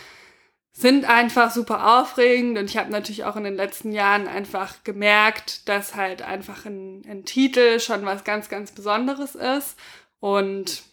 [0.77, 5.67] sind einfach super aufregend und ich habe natürlich auch in den letzten Jahren einfach gemerkt,
[5.67, 9.75] dass halt einfach ein, ein Titel schon was ganz, ganz Besonderes ist
[10.19, 10.83] und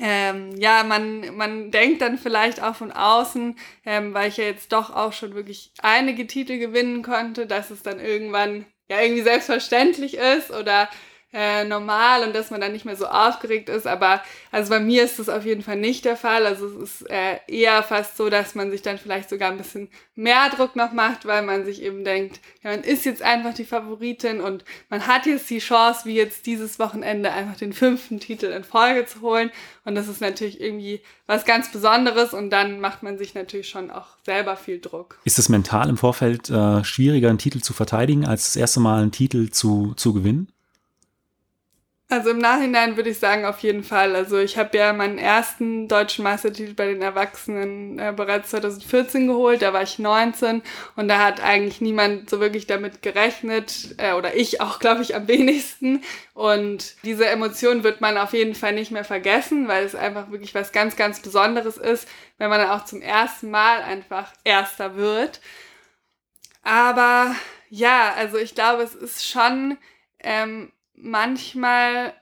[0.00, 3.56] ähm, ja, man, man denkt dann vielleicht auch von außen,
[3.86, 7.84] ähm, weil ich ja jetzt doch auch schon wirklich einige Titel gewinnen konnte, dass es
[7.84, 10.88] dann irgendwann ja irgendwie selbstverständlich ist oder
[11.32, 13.86] äh, normal und dass man dann nicht mehr so aufgeregt ist.
[13.86, 16.46] Aber also bei mir ist das auf jeden Fall nicht der Fall.
[16.46, 19.88] Also es ist äh, eher fast so, dass man sich dann vielleicht sogar ein bisschen
[20.14, 23.64] mehr Druck noch macht, weil man sich eben denkt, ja, man ist jetzt einfach die
[23.64, 28.46] Favoritin und man hat jetzt die Chance, wie jetzt dieses Wochenende einfach den fünften Titel
[28.46, 29.50] in Folge zu holen.
[29.84, 33.90] Und das ist natürlich irgendwie was ganz Besonderes und dann macht man sich natürlich schon
[33.90, 35.18] auch selber viel Druck.
[35.24, 39.02] Ist es mental im Vorfeld äh, schwieriger, einen Titel zu verteidigen, als das erste Mal
[39.02, 40.50] einen Titel zu, zu gewinnen?
[42.10, 44.16] Also im Nachhinein würde ich sagen, auf jeden Fall.
[44.16, 49.60] Also ich habe ja meinen ersten deutschen Meistertitel bei den Erwachsenen äh, bereits 2014 geholt,
[49.60, 50.62] da war ich 19
[50.96, 55.14] und da hat eigentlich niemand so wirklich damit gerechnet äh, oder ich auch, glaube ich,
[55.14, 56.02] am wenigsten.
[56.32, 60.54] Und diese Emotion wird man auf jeden Fall nicht mehr vergessen, weil es einfach wirklich
[60.54, 65.42] was ganz, ganz Besonderes ist, wenn man dann auch zum ersten Mal einfach Erster wird.
[66.62, 67.34] Aber
[67.68, 69.76] ja, also ich glaube, es ist schon...
[70.20, 72.14] Ähm, manchmal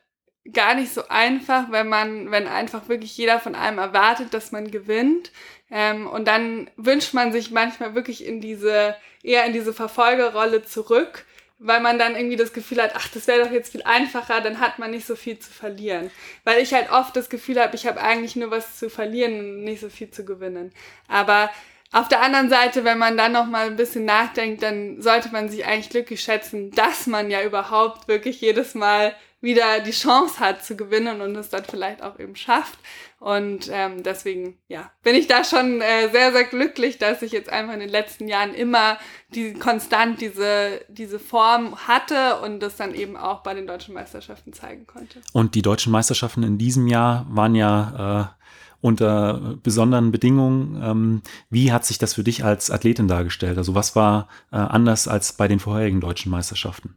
[0.52, 4.70] gar nicht so einfach, wenn man, wenn einfach wirklich jeder von einem erwartet, dass man
[4.70, 5.32] gewinnt.
[5.70, 11.24] Ähm, und dann wünscht man sich manchmal wirklich in diese, eher in diese Verfolgerrolle zurück,
[11.58, 14.60] weil man dann irgendwie das Gefühl hat, ach, das wäre doch jetzt viel einfacher, dann
[14.60, 16.10] hat man nicht so viel zu verlieren.
[16.44, 19.64] Weil ich halt oft das Gefühl habe, ich habe eigentlich nur was zu verlieren und
[19.64, 20.72] nicht so viel zu gewinnen.
[21.08, 21.50] Aber
[21.92, 25.48] auf der anderen Seite, wenn man dann noch mal ein bisschen nachdenkt, dann sollte man
[25.48, 30.64] sich eigentlich glücklich schätzen, dass man ja überhaupt wirklich jedes Mal wieder die Chance hat
[30.64, 32.78] zu gewinnen und es dann vielleicht auch eben schafft.
[33.18, 37.50] Und ähm, deswegen, ja, bin ich da schon äh, sehr, sehr glücklich, dass ich jetzt
[37.50, 42.94] einfach in den letzten Jahren immer die, konstant diese, diese Form hatte und das dann
[42.94, 45.20] eben auch bei den deutschen Meisterschaften zeigen konnte.
[45.32, 48.36] Und die deutschen Meisterschaften in diesem Jahr waren ja äh
[48.80, 50.82] unter besonderen Bedingungen.
[50.82, 53.58] Ähm, wie hat sich das für dich als Athletin dargestellt?
[53.58, 56.96] Also was war äh, anders als bei den vorherigen deutschen Meisterschaften?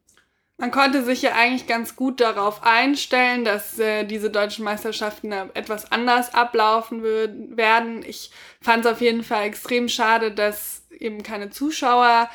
[0.59, 5.45] Man konnte sich ja eigentlich ganz gut darauf einstellen, dass äh, diese deutschen Meisterschaften äh,
[5.53, 8.03] etwas anders ablaufen werden.
[8.03, 12.29] Ich fand es auf jeden Fall extrem schade, dass eben keine Zuschauer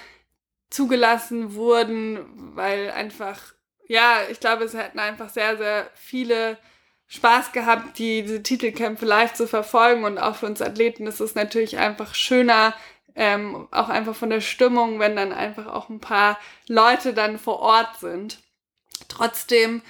[0.71, 2.19] zugelassen wurden,
[2.57, 3.53] weil einfach,
[3.89, 6.57] ja, ich glaube, es hätten einfach sehr, sehr viele
[7.15, 10.05] Spaß gehabt, die, diese Titelkämpfe live zu verfolgen.
[10.05, 12.75] Und auch für uns Athleten ist es natürlich einfach schöner,
[13.15, 17.61] ähm, auch einfach von der Stimmung, wenn dann einfach auch ein paar Leute dann vor
[17.61, 18.41] Ort sind.
[19.09, 19.83] Trotzdem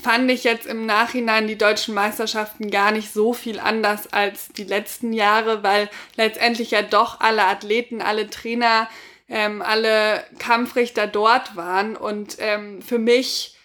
[0.00, 4.64] fand ich jetzt im Nachhinein die deutschen Meisterschaften gar nicht so viel anders als die
[4.64, 8.88] letzten Jahre, weil letztendlich ja doch alle Athleten, alle Trainer,
[9.28, 11.96] ähm, alle Kampfrichter dort waren.
[11.96, 13.56] Und ähm, für mich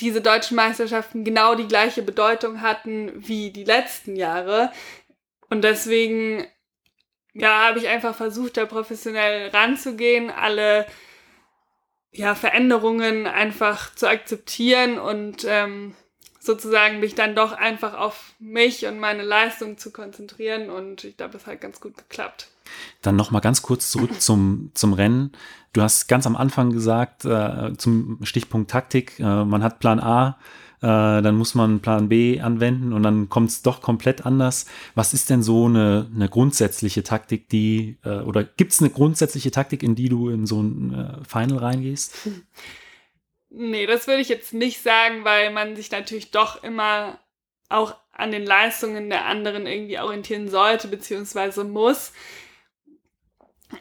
[0.00, 4.70] diese deutschen Meisterschaften genau die gleiche Bedeutung hatten wie die letzten Jahre.
[5.48, 6.46] Und deswegen,
[7.32, 10.86] ja, habe ich einfach versucht, da professionell ranzugehen, alle
[12.12, 15.94] ja, Veränderungen einfach zu akzeptieren und ähm,
[16.40, 20.70] sozusagen mich dann doch einfach auf mich und meine Leistung zu konzentrieren.
[20.70, 22.48] Und ich glaube, das hat ganz gut geklappt.
[23.02, 25.32] Dann noch mal ganz kurz zurück zum, zum Rennen.
[25.76, 30.38] Du hast ganz am Anfang gesagt, äh, zum Stichpunkt Taktik, äh, man hat Plan A,
[30.80, 34.64] äh, dann muss man Plan B anwenden und dann kommt es doch komplett anders.
[34.94, 39.50] Was ist denn so eine, eine grundsätzliche Taktik, die, äh, oder gibt es eine grundsätzliche
[39.50, 42.14] Taktik, in die du in so ein äh, Final reingehst?
[43.50, 47.18] Nee, das würde ich jetzt nicht sagen, weil man sich natürlich doch immer
[47.68, 52.12] auch an den Leistungen der anderen irgendwie orientieren sollte, beziehungsweise muss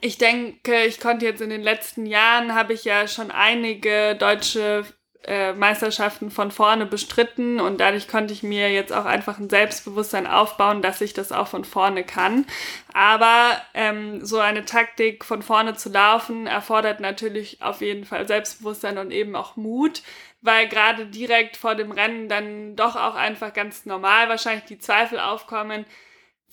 [0.01, 4.85] ich denke, ich konnte jetzt in den letzten Jahren, habe ich ja schon einige deutsche
[5.27, 10.27] äh, Meisterschaften von vorne bestritten und dadurch konnte ich mir jetzt auch einfach ein Selbstbewusstsein
[10.27, 12.45] aufbauen, dass ich das auch von vorne kann.
[12.93, 18.99] Aber ähm, so eine Taktik von vorne zu laufen erfordert natürlich auf jeden Fall Selbstbewusstsein
[18.99, 20.03] und eben auch Mut,
[20.41, 25.19] weil gerade direkt vor dem Rennen dann doch auch einfach ganz normal wahrscheinlich die Zweifel
[25.19, 25.85] aufkommen,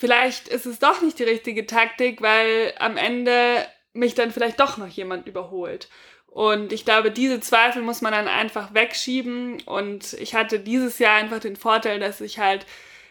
[0.03, 4.77] vielleicht ist es doch nicht die richtige Taktik, weil am Ende mich dann vielleicht doch
[4.77, 5.89] noch jemand überholt.
[6.27, 9.63] Und ich glaube, diese Zweifel muss man dann einfach wegschieben.
[9.63, 12.67] Und ich hatte dieses Jahr einfach den Vorteil, dass ich halt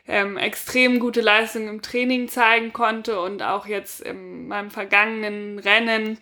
[0.05, 6.19] ähm, extrem gute Leistungen im Training zeigen konnte und auch jetzt in meinem vergangenen Rennen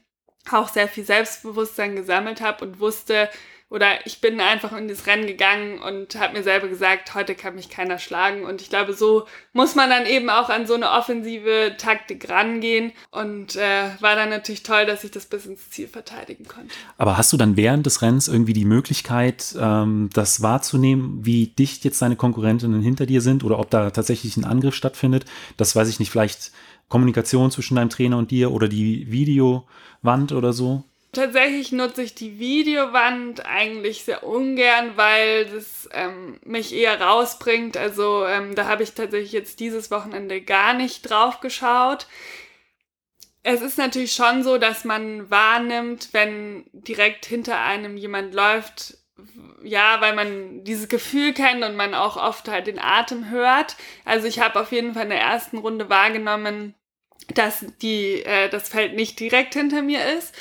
[0.52, 3.28] auch sehr viel Selbstbewusstsein gesammelt habe und wusste,
[3.70, 7.54] oder ich bin einfach in das Rennen gegangen und habe mir selber gesagt, heute kann
[7.54, 8.44] mich keiner schlagen.
[8.44, 12.94] Und ich glaube, so muss man dann eben auch an so eine offensive Taktik rangehen.
[13.12, 16.74] Und äh, war dann natürlich toll, dass ich das bis ins Ziel verteidigen konnte.
[16.98, 21.86] Aber hast du dann während des Rennens irgendwie die Möglichkeit, ähm, das wahrzunehmen, wie dicht
[21.86, 25.26] jetzt deine Konkurrentinnen hinter dir sind oder ob da tatsächlich ein Angriff stattfindet?
[25.58, 26.52] Das weiß ich nicht, vielleicht
[26.88, 30.84] Kommunikation zwischen deinem Trainer und dir oder die Videowand oder so?
[31.12, 37.78] Tatsächlich nutze ich die Videowand eigentlich sehr ungern, weil das ähm, mich eher rausbringt.
[37.78, 42.06] Also ähm, da habe ich tatsächlich jetzt dieses Wochenende gar nicht drauf geschaut.
[43.42, 48.98] Es ist natürlich schon so, dass man wahrnimmt, wenn direkt hinter einem jemand läuft,
[49.64, 53.78] ja, weil man dieses Gefühl kennt und man auch oft halt den Atem hört.
[54.06, 56.76] Also ich habe auf jeden Fall in der ersten Runde wahrgenommen,
[57.34, 60.36] dass die, äh, das Feld nicht direkt hinter mir ist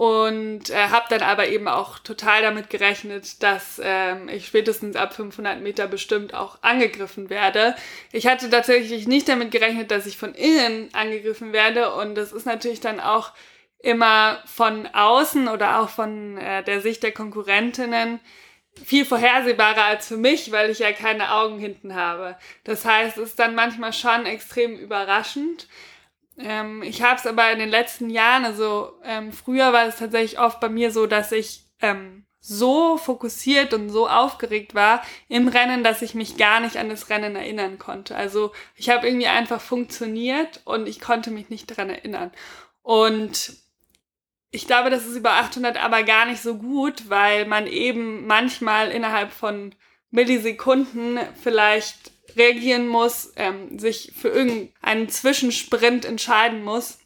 [0.00, 5.12] und äh, habe dann aber eben auch total damit gerechnet, dass ähm, ich spätestens ab
[5.12, 7.76] 500 Meter bestimmt auch angegriffen werde.
[8.10, 12.46] Ich hatte tatsächlich nicht damit gerechnet, dass ich von innen angegriffen werde und das ist
[12.46, 13.32] natürlich dann auch
[13.78, 18.20] immer von außen oder auch von äh, der Sicht der Konkurrentinnen
[18.82, 22.38] viel vorhersehbarer als für mich, weil ich ja keine Augen hinten habe.
[22.64, 25.68] Das heißt, es ist dann manchmal schon extrem überraschend.
[26.38, 30.38] Ähm, ich habe es aber in den letzten Jahren, also ähm, früher war es tatsächlich
[30.38, 35.84] oft bei mir so, dass ich ähm, so fokussiert und so aufgeregt war im Rennen,
[35.84, 38.16] dass ich mich gar nicht an das Rennen erinnern konnte.
[38.16, 42.32] Also ich habe irgendwie einfach funktioniert und ich konnte mich nicht daran erinnern.
[42.82, 43.52] Und
[44.50, 48.90] ich glaube, das ist über 800 aber gar nicht so gut, weil man eben manchmal
[48.90, 49.74] innerhalb von
[50.10, 56.98] Millisekunden vielleicht reagieren muss, ähm, sich für irgendeinen Zwischensprint entscheiden muss.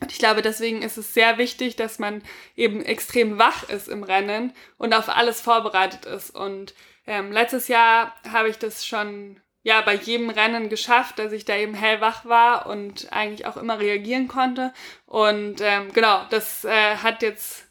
[0.00, 2.22] Und ich glaube, deswegen ist es sehr wichtig, dass man
[2.56, 6.30] eben extrem wach ist im Rennen und auf alles vorbereitet ist.
[6.30, 6.74] Und
[7.06, 11.56] ähm, letztes Jahr habe ich das schon ja bei jedem Rennen geschafft, dass ich da
[11.56, 14.72] eben hellwach war und eigentlich auch immer reagieren konnte.
[15.06, 17.66] Und ähm, genau, das äh, hat jetzt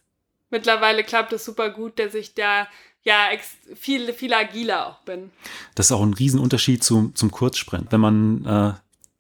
[0.50, 2.68] mittlerweile klappt es super gut, dass ich da
[3.04, 3.28] ja
[3.76, 5.32] viel, viel agiler auch bin.
[5.76, 7.92] Das ist auch ein Riesenunterschied zum, zum Kurzsprint.
[7.92, 8.74] Wenn man äh,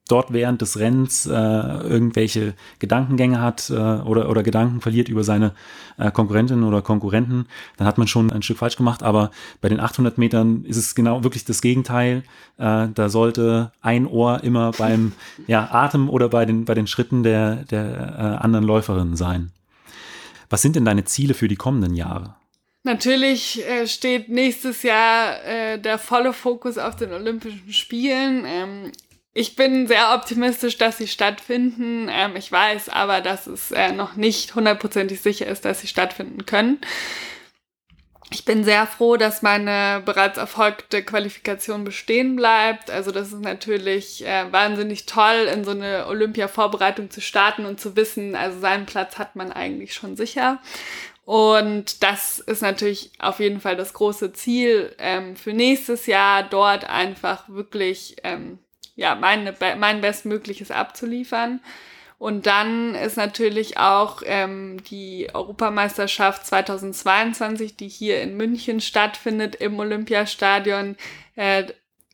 [0.07, 5.53] dort während des Rennens äh, irgendwelche Gedankengänge hat äh, oder, oder Gedanken verliert über seine
[5.97, 7.45] äh, Konkurrentinnen oder Konkurrenten,
[7.77, 9.03] dann hat man schon ein Stück falsch gemacht.
[9.03, 12.23] Aber bei den 800 Metern ist es genau wirklich das Gegenteil.
[12.57, 15.13] Äh, da sollte ein Ohr immer beim
[15.47, 17.85] ja, Atem oder bei den, bei den Schritten der, der
[18.17, 19.51] äh, anderen Läuferinnen sein.
[20.49, 22.35] Was sind denn deine Ziele für die kommenden Jahre?
[22.83, 28.45] Natürlich äh, steht nächstes Jahr äh, der volle Fokus auf den Olympischen Spielen.
[28.45, 28.91] Ähm,
[29.33, 32.09] ich bin sehr optimistisch, dass sie stattfinden.
[32.11, 36.45] Ähm, ich weiß aber, dass es äh, noch nicht hundertprozentig sicher ist, dass sie stattfinden
[36.45, 36.79] können.
[38.31, 42.89] Ich bin sehr froh, dass meine bereits erfolgte Qualifikation bestehen bleibt.
[42.89, 47.95] Also das ist natürlich äh, wahnsinnig toll, in so eine Olympia-Vorbereitung zu starten und zu
[47.95, 50.59] wissen, also seinen Platz hat man eigentlich schon sicher.
[51.25, 56.89] Und das ist natürlich auf jeden Fall das große Ziel ähm, für nächstes Jahr, dort
[56.89, 58.59] einfach wirklich ähm,
[58.95, 61.61] ja, meine, mein Bestmögliches abzuliefern.
[62.19, 69.77] Und dann ist natürlich auch ähm, die Europameisterschaft 2022, die hier in München stattfindet, im
[69.79, 70.95] Olympiastadion.
[71.35, 71.65] Äh,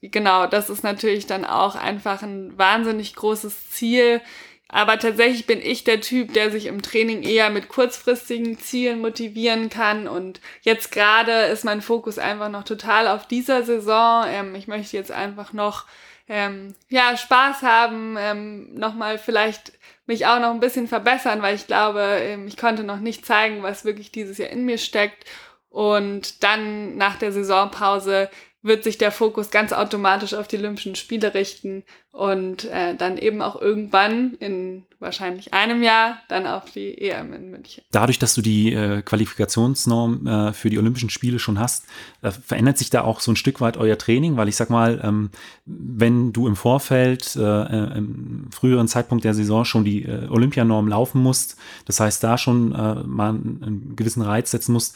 [0.02, 4.22] genau, das ist natürlich dann auch einfach ein wahnsinnig großes Ziel,
[4.71, 9.69] aber tatsächlich bin ich der Typ, der sich im Training eher mit kurzfristigen Zielen motivieren
[9.69, 10.08] kann.
[10.08, 14.25] Und jetzt gerade ist mein Fokus einfach noch total auf dieser Saison.
[14.27, 15.86] Ähm, ich möchte jetzt einfach noch
[16.27, 19.73] ähm, ja, Spaß haben, ähm, nochmal vielleicht
[20.05, 23.63] mich auch noch ein bisschen verbessern, weil ich glaube, ähm, ich konnte noch nicht zeigen,
[23.63, 25.25] was wirklich dieses Jahr in mir steckt.
[25.71, 28.29] Und dann nach der Saisonpause
[28.62, 33.41] wird sich der Fokus ganz automatisch auf die Olympischen Spiele richten und äh, dann eben
[33.41, 37.83] auch irgendwann in wahrscheinlich einem Jahr dann auf die EM in München.
[37.91, 41.85] Dadurch, dass du die äh, Qualifikationsnorm äh, für die Olympischen Spiele schon hast,
[42.21, 44.99] äh, verändert sich da auch so ein Stück weit euer Training, weil ich sag mal,
[45.03, 45.29] ähm,
[45.65, 50.88] wenn du im Vorfeld, äh, äh im früheren Zeitpunkt der Saison schon die äh, Olympianorm
[50.88, 54.95] laufen musst, das heißt da schon mal einen, einen gewissen Reiz setzen musst,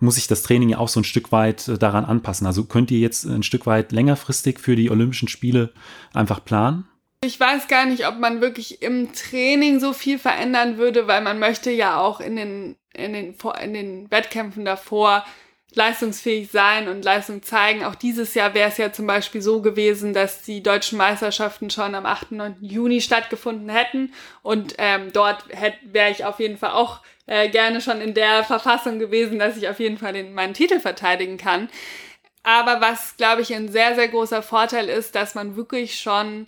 [0.00, 2.46] muss sich das Training ja auch so ein Stück weit daran anpassen.
[2.46, 5.72] Also könnt ihr jetzt ein Stück weit längerfristig für die Olympischen Spiele
[6.12, 6.84] einfach planen?
[7.24, 11.40] Ich weiß gar nicht, ob man wirklich im Training so viel verändern würde, weil man
[11.40, 15.24] möchte ja auch in den, in den, in den Wettkämpfen davor
[15.74, 17.84] leistungsfähig sein und Leistung zeigen.
[17.84, 21.94] Auch dieses Jahr wäre es ja zum Beispiel so gewesen, dass die deutschen Meisterschaften schon
[21.94, 22.30] am 8.
[22.30, 22.56] und 9.
[22.60, 24.14] Juni stattgefunden hätten.
[24.42, 25.44] Und ähm, dort
[25.82, 29.68] wäre ich auf jeden Fall auch äh, gerne schon in der Verfassung gewesen, dass ich
[29.68, 31.68] auf jeden Fall den, meinen Titel verteidigen kann.
[32.44, 36.46] Aber was, glaube ich, ein sehr, sehr großer Vorteil ist, dass man wirklich schon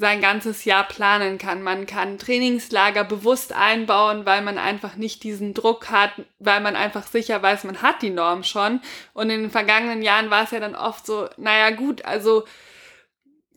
[0.00, 1.62] sein ganzes Jahr planen kann.
[1.62, 7.06] Man kann Trainingslager bewusst einbauen, weil man einfach nicht diesen Druck hat, weil man einfach
[7.06, 8.80] sicher weiß, man hat die Norm schon.
[9.12, 12.44] Und in den vergangenen Jahren war es ja dann oft so, naja gut, also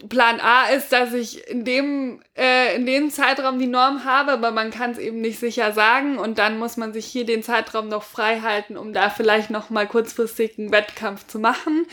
[0.09, 4.51] Plan A ist, dass ich in dem, äh, in dem Zeitraum die Norm habe, aber
[4.51, 7.87] man kann es eben nicht sicher sagen und dann muss man sich hier den Zeitraum
[7.87, 11.85] noch frei halten, um da vielleicht noch mal kurzfristig einen Wettkampf zu machen.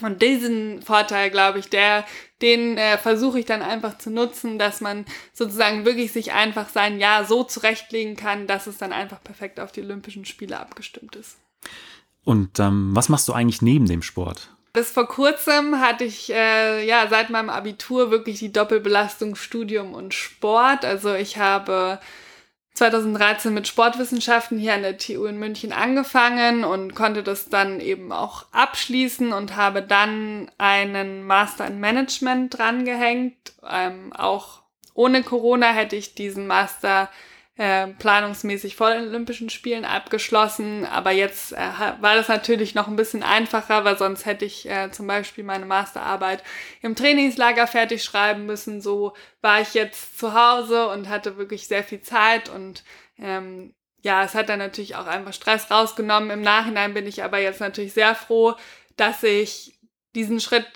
[0.00, 2.04] Und diesen Vorteil, glaube ich, der,
[2.40, 7.00] den äh, versuche ich dann einfach zu nutzen, dass man sozusagen wirklich sich einfach sein
[7.00, 11.38] Jahr so zurechtlegen kann, dass es dann einfach perfekt auf die Olympischen Spiele abgestimmt ist.
[12.24, 14.50] Und ähm, was machst du eigentlich neben dem Sport?
[14.72, 20.14] Bis vor kurzem hatte ich äh, ja seit meinem Abitur wirklich die Doppelbelastung Studium und
[20.14, 20.84] Sport.
[20.84, 21.98] Also ich habe
[22.78, 28.12] 2013 mit Sportwissenschaften hier an der TU in München angefangen und konnte das dann eben
[28.12, 33.34] auch abschließen und habe dann einen Master in Management drangehängt.
[33.68, 34.62] Ähm, auch
[34.94, 37.10] ohne Corona hätte ich diesen Master
[37.58, 40.86] äh, planungsmäßig vor den Olympischen Spielen abgeschlossen.
[40.86, 41.56] Aber jetzt äh,
[42.00, 45.66] war das natürlich noch ein bisschen einfacher, weil sonst hätte ich äh, zum Beispiel meine
[45.66, 46.44] Masterarbeit
[46.82, 48.80] im Trainingslager fertig schreiben müssen.
[48.80, 52.84] So war ich jetzt zu Hause und hatte wirklich sehr viel Zeit und
[53.18, 56.30] ähm, ja, es hat dann natürlich auch einfach Stress rausgenommen.
[56.30, 58.54] Im Nachhinein bin ich aber jetzt natürlich sehr froh,
[58.96, 59.80] dass ich
[60.14, 60.66] diesen Schritt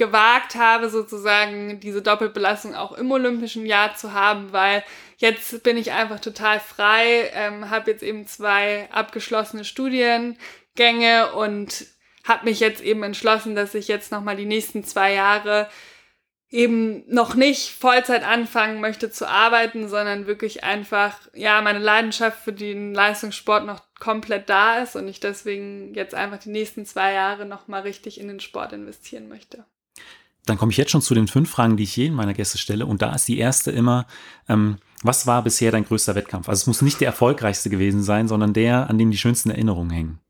[0.00, 4.82] gewagt habe, sozusagen diese Doppelbelastung auch im olympischen Jahr zu haben, weil
[5.18, 11.84] jetzt bin ich einfach total frei, ähm, habe jetzt eben zwei abgeschlossene Studiengänge und
[12.24, 15.68] habe mich jetzt eben entschlossen, dass ich jetzt nochmal die nächsten zwei Jahre
[16.48, 22.54] eben noch nicht Vollzeit anfangen möchte zu arbeiten, sondern wirklich einfach, ja, meine Leidenschaft für
[22.54, 27.44] den Leistungssport noch komplett da ist und ich deswegen jetzt einfach die nächsten zwei Jahre
[27.44, 29.66] nochmal richtig in den Sport investieren möchte.
[30.46, 32.86] Dann komme ich jetzt schon zu den fünf Fragen, die ich jedem meiner Gäste stelle.
[32.86, 34.06] Und da ist die erste immer,
[34.48, 36.48] ähm, was war bisher dein größter Wettkampf?
[36.48, 39.90] Also es muss nicht der erfolgreichste gewesen sein, sondern der, an dem die schönsten Erinnerungen
[39.90, 40.20] hängen.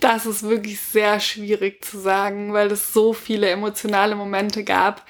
[0.00, 5.06] Das ist wirklich sehr schwierig zu sagen, weil es so viele emotionale Momente gab.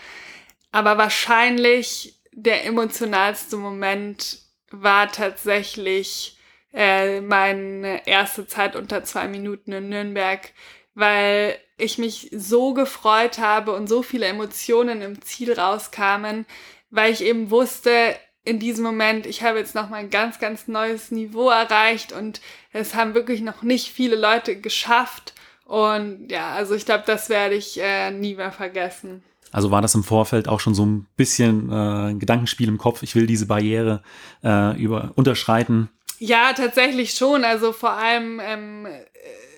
[0.72, 4.38] Aber wahrscheinlich der emotionalste Moment
[4.70, 6.38] war tatsächlich
[6.72, 10.52] äh, meine erste Zeit unter zwei Minuten in Nürnberg,
[10.94, 16.46] weil ich mich so gefreut habe und so viele Emotionen im Ziel rauskamen,
[16.90, 18.14] weil ich eben wusste,
[18.44, 22.40] in diesem Moment, ich habe jetzt noch mal ein ganz, ganz neues Niveau erreicht und
[22.72, 25.34] es haben wirklich noch nicht viele Leute geschafft.
[25.64, 29.22] Und ja, also ich glaube, das werde ich äh, nie mehr vergessen.
[29.52, 33.14] Also war das im Vorfeld auch schon so ein bisschen äh, Gedankenspiel im Kopf, ich
[33.14, 34.02] will diese Barriere
[34.42, 35.90] äh, über, unterschreiten?
[36.18, 37.44] Ja, tatsächlich schon.
[37.44, 38.86] Also vor allem ähm,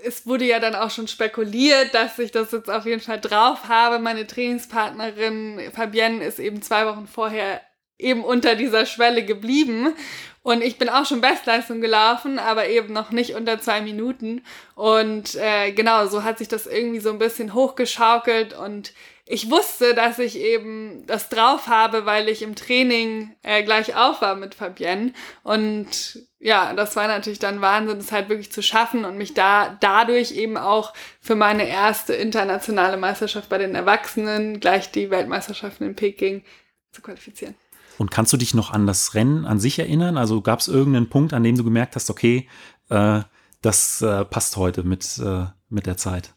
[0.05, 3.69] es wurde ja dann auch schon spekuliert, dass ich das jetzt auf jeden Fall drauf
[3.69, 3.99] habe.
[3.99, 7.61] Meine Trainingspartnerin Fabienne ist eben zwei Wochen vorher
[7.99, 9.95] eben unter dieser Schwelle geblieben.
[10.43, 14.43] Und ich bin auch schon Bestleistung gelaufen, aber eben noch nicht unter zwei Minuten.
[14.75, 18.93] Und äh, genau, so hat sich das irgendwie so ein bisschen hochgeschaukelt und
[19.25, 24.21] ich wusste, dass ich eben das drauf habe, weil ich im Training äh, gleich auf
[24.21, 25.13] war mit Fabienne.
[25.45, 29.79] Und ja, das war natürlich dann Wahnsinn, es halt wirklich zu schaffen und mich da
[29.81, 35.95] dadurch eben auch für meine erste internationale Meisterschaft bei den Erwachsenen, gleich die Weltmeisterschaften in
[35.95, 36.43] Peking,
[36.91, 37.55] zu qualifizieren.
[37.97, 40.19] Und kannst du dich noch an das Rennen an sich erinnern?
[40.19, 42.49] Also gab es irgendeinen Punkt, an dem du gemerkt hast, okay,
[42.91, 43.21] äh,
[43.61, 46.35] das äh, passt heute mit, äh, mit der Zeit?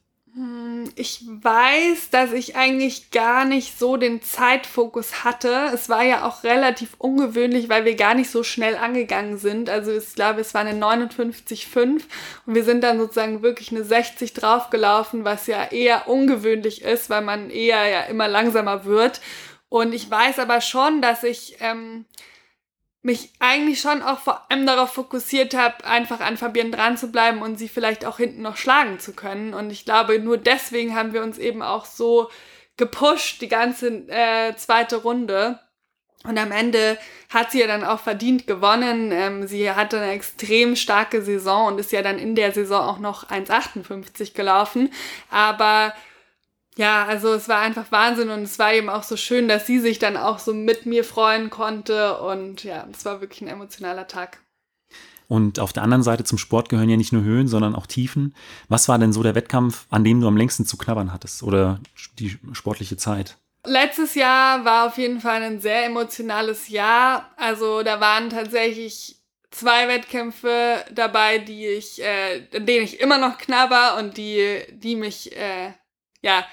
[0.96, 5.70] Ich weiß, dass ich eigentlich gar nicht so den Zeitfokus hatte.
[5.74, 9.70] Es war ja auch relativ ungewöhnlich, weil wir gar nicht so schnell angegangen sind.
[9.70, 12.04] Also ich glaube, es war eine 59,5
[12.46, 17.22] und wir sind dann sozusagen wirklich eine 60 draufgelaufen, was ja eher ungewöhnlich ist, weil
[17.22, 19.22] man eher ja immer langsamer wird.
[19.70, 22.06] Und ich weiß aber schon, dass ich ähm,
[23.06, 27.44] mich eigentlich schon auch vor allem darauf fokussiert habe, einfach an Fabienne dran zu bleiben
[27.44, 29.54] und sie vielleicht auch hinten noch schlagen zu können.
[29.54, 32.32] Und ich glaube, nur deswegen haben wir uns eben auch so
[32.78, 35.60] gepusht, die ganze äh, zweite Runde.
[36.24, 36.98] Und am Ende
[37.30, 39.12] hat sie ja dann auch verdient gewonnen.
[39.12, 42.98] Ähm, sie hatte eine extrem starke Saison und ist ja dann in der Saison auch
[42.98, 44.92] noch 1,58 gelaufen.
[45.30, 45.94] Aber
[46.78, 49.80] ja, also es war einfach Wahnsinn und es war eben auch so schön, dass sie
[49.80, 54.08] sich dann auch so mit mir freuen konnte und ja, es war wirklich ein emotionaler
[54.08, 54.40] Tag.
[55.28, 58.36] Und auf der anderen Seite zum Sport gehören ja nicht nur Höhen, sondern auch Tiefen.
[58.68, 61.80] Was war denn so der Wettkampf, an dem du am längsten zu knabbern hattest oder
[62.20, 63.38] die sportliche Zeit?
[63.66, 67.32] Letztes Jahr war auf jeden Fall ein sehr emotionales Jahr.
[67.38, 69.20] Also da waren tatsächlich
[69.50, 74.96] zwei Wettkämpfe dabei, die ich, äh, in denen ich immer noch knabber und die, die
[74.96, 75.72] mich, äh,
[76.22, 76.46] ja,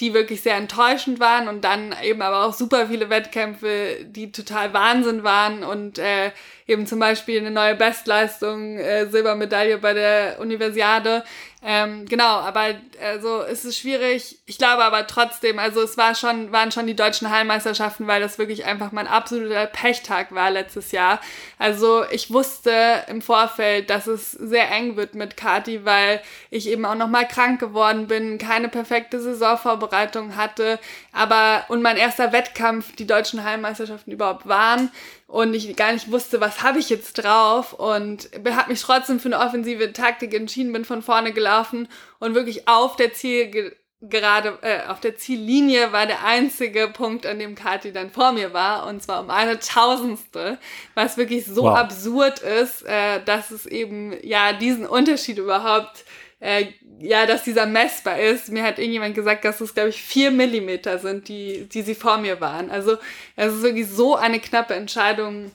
[0.00, 4.72] die wirklich sehr enttäuschend waren und dann eben aber auch super viele Wettkämpfe, die total
[4.72, 6.32] Wahnsinn waren und äh,
[6.66, 11.22] eben zum Beispiel eine neue Bestleistung, äh, Silbermedaille bei der Universiade.
[11.66, 14.38] Ähm, genau, aber also es ist schwierig.
[14.44, 18.36] Ich glaube aber trotzdem, also es war schon, waren schon die deutschen Hallenmeisterschaften, weil das
[18.36, 21.20] wirklich einfach mein absoluter Pechtag war letztes Jahr.
[21.58, 26.84] Also ich wusste im Vorfeld, dass es sehr eng wird mit Kati, weil ich eben
[26.84, 30.78] auch nochmal krank geworden bin, keine perfekte Saisonvorbereitung hatte,
[31.12, 34.90] aber und mein erster Wettkampf die deutschen Hallenmeisterschaften überhaupt waren
[35.34, 39.26] und ich gar nicht wusste, was habe ich jetzt drauf und habe mich trotzdem für
[39.26, 41.88] eine offensive Taktik entschieden, bin von vorne gelaufen
[42.20, 47.40] und wirklich auf der Ziel gerade äh, auf der Ziellinie war der einzige Punkt, an
[47.40, 50.58] dem Kati dann vor mir war und zwar um eine Tausendste,
[50.94, 51.78] was wirklich so wow.
[51.78, 56.04] absurd ist, äh, dass es eben ja diesen Unterschied überhaupt
[56.44, 56.66] äh,
[57.00, 58.50] ja, dass dieser messbar ist.
[58.50, 62.18] Mir hat irgendjemand gesagt, dass es, glaube ich, vier Millimeter sind, die, die sie vor
[62.18, 62.70] mir waren.
[62.70, 62.98] Also
[63.34, 65.52] es ist wirklich so eine knappe Entscheidung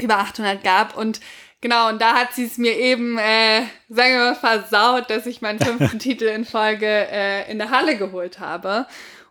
[0.00, 1.20] über 800 gab und
[1.60, 5.42] Genau, und da hat sie es mir eben, äh, sagen wir mal, versaut, dass ich
[5.42, 8.86] meinen fünften Titel in Folge äh, in der Halle geholt habe.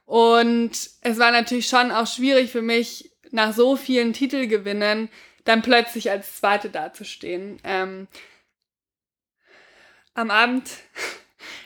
[0.06, 5.08] Und es war natürlich schon auch schwierig für mich, nach so vielen Titelgewinnen
[5.46, 7.62] dann plötzlich als Zweite dazustehen.
[7.64, 8.10] Ähm,
[10.18, 10.70] am Abend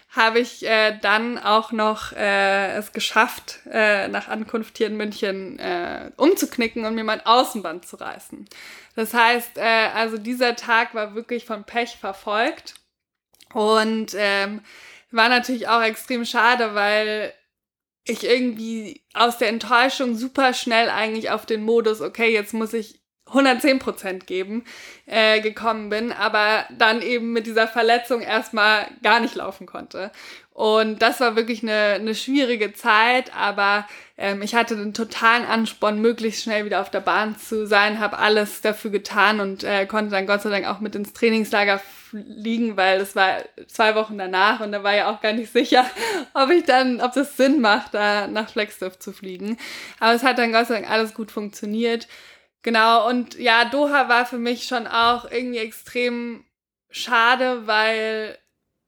[0.10, 5.58] habe ich äh, dann auch noch äh, es geschafft, äh, nach Ankunft hier in München
[5.58, 8.48] äh, umzuknicken und mir mein Außenband zu reißen.
[8.96, 12.76] Das heißt, äh, also dieser Tag war wirklich von Pech verfolgt
[13.54, 14.62] und ähm,
[15.12, 17.34] war natürlich auch extrem schade, weil
[18.04, 23.01] ich irgendwie aus der Enttäuschung super schnell eigentlich auf den Modus, okay, jetzt muss ich
[23.34, 24.64] 110 Prozent geben,
[25.06, 30.12] äh, gekommen bin, aber dann eben mit dieser Verletzung erstmal gar nicht laufen konnte.
[30.54, 36.02] Und das war wirklich eine, eine schwierige Zeit, aber ähm, ich hatte den totalen Ansporn,
[36.02, 40.12] möglichst schnell wieder auf der Bahn zu sein, habe alles dafür getan und äh, konnte
[40.12, 41.80] dann Gott sei Dank auch mit ins Trainingslager
[42.12, 45.86] fliegen, weil es war zwei Wochen danach und da war ja auch gar nicht sicher,
[46.34, 49.58] ob ich dann, ob das Sinn macht, da nach Flagstaff zu fliegen.
[50.00, 52.08] Aber es hat dann Gott sei Dank alles gut funktioniert.
[52.64, 56.46] Genau, und ja, Doha war für mich schon auch irgendwie extrem
[56.92, 58.38] schade, weil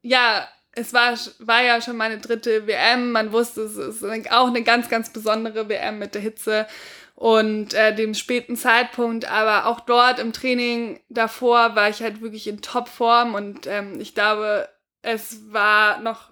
[0.02, 3.12] ja, es war, war ja schon meine dritte WM.
[3.12, 6.68] Man wusste, es ist auch eine ganz, ganz besondere WM mit der Hitze
[7.16, 9.26] und äh, dem späten Zeitpunkt.
[9.26, 14.14] Aber auch dort im Training davor war ich halt wirklich in Topform und ähm, ich
[14.16, 14.70] glaube,
[15.02, 16.32] es war noch,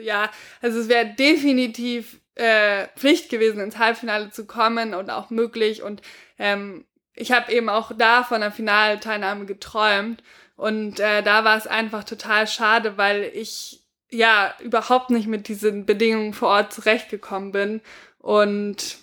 [0.00, 0.30] ja,
[0.62, 5.82] also es wäre definitiv äh, Pflicht gewesen, ins Halbfinale zu kommen und auch möglich.
[5.82, 6.02] Und
[6.38, 10.22] ähm, ich habe eben auch da von der Finalteilnahme geträumt.
[10.56, 15.84] Und äh, da war es einfach total schade, weil ich ja überhaupt nicht mit diesen
[15.84, 17.80] Bedingungen vor Ort zurechtgekommen bin.
[18.18, 18.98] Und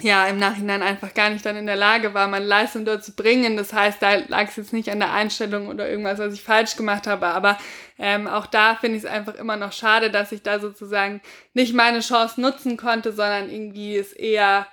[0.00, 3.12] ja, im Nachhinein einfach gar nicht dann in der Lage war, meine Leistung dort zu
[3.12, 3.56] bringen.
[3.56, 6.76] Das heißt, da lag es jetzt nicht an der Einstellung oder irgendwas, was ich falsch
[6.76, 7.26] gemacht habe.
[7.26, 7.58] Aber
[8.04, 11.22] ähm, auch da finde ich es einfach immer noch schade, dass ich da sozusagen
[11.54, 14.66] nicht meine Chance nutzen konnte, sondern irgendwie es eher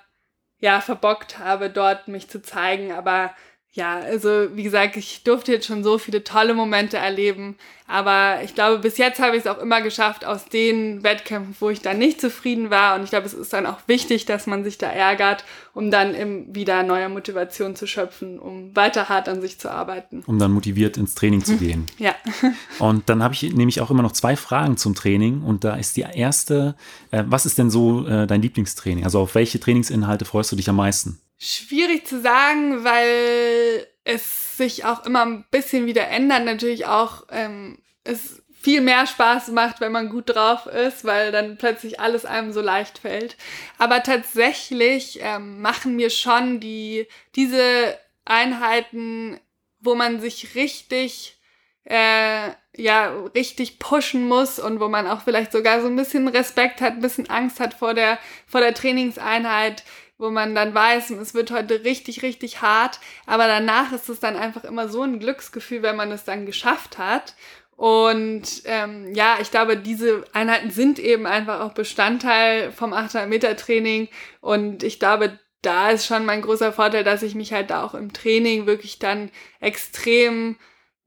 [0.58, 2.90] ja verbockt habe, dort mich zu zeigen.
[2.90, 3.32] Aber
[3.72, 7.54] ja, also wie gesagt, ich durfte jetzt schon so viele tolle Momente erleben,
[7.86, 11.70] aber ich glaube, bis jetzt habe ich es auch immer geschafft aus den Wettkämpfen, wo
[11.70, 14.64] ich dann nicht zufrieden war und ich glaube, es ist dann auch wichtig, dass man
[14.64, 19.60] sich da ärgert, um dann wieder neue Motivation zu schöpfen, um weiter hart an sich
[19.60, 20.24] zu arbeiten.
[20.26, 21.86] Um dann motiviert ins Training zu gehen.
[21.98, 22.16] ja.
[22.80, 25.96] Und dann habe ich nämlich auch immer noch zwei Fragen zum Training und da ist
[25.96, 26.74] die erste,
[27.12, 29.04] äh, was ist denn so äh, dein Lieblingstraining?
[29.04, 31.20] Also auf welche Trainingsinhalte freust du dich am meisten?
[31.42, 36.44] Schwierig zu sagen, weil es sich auch immer ein bisschen wieder ändert.
[36.44, 41.56] Natürlich auch ähm, es viel mehr Spaß macht, wenn man gut drauf ist, weil dann
[41.56, 43.38] plötzlich alles einem so leicht fällt.
[43.78, 49.40] Aber tatsächlich ähm, machen mir schon die diese Einheiten,
[49.80, 51.38] wo man sich richtig
[51.84, 56.82] äh, ja richtig pushen muss und wo man auch vielleicht sogar so ein bisschen Respekt
[56.82, 59.84] hat, ein bisschen Angst hat vor der vor der Trainingseinheit
[60.20, 64.36] wo man dann weiß, es wird heute richtig, richtig hart, aber danach ist es dann
[64.36, 67.34] einfach immer so ein Glücksgefühl, wenn man es dann geschafft hat.
[67.76, 73.56] Und ähm, ja, ich glaube, diese Einheiten sind eben einfach auch Bestandteil vom 800 Meter
[73.56, 74.08] Training.
[74.42, 77.94] Und ich glaube, da ist schon mein großer Vorteil, dass ich mich halt da auch
[77.94, 80.56] im Training wirklich dann extrem,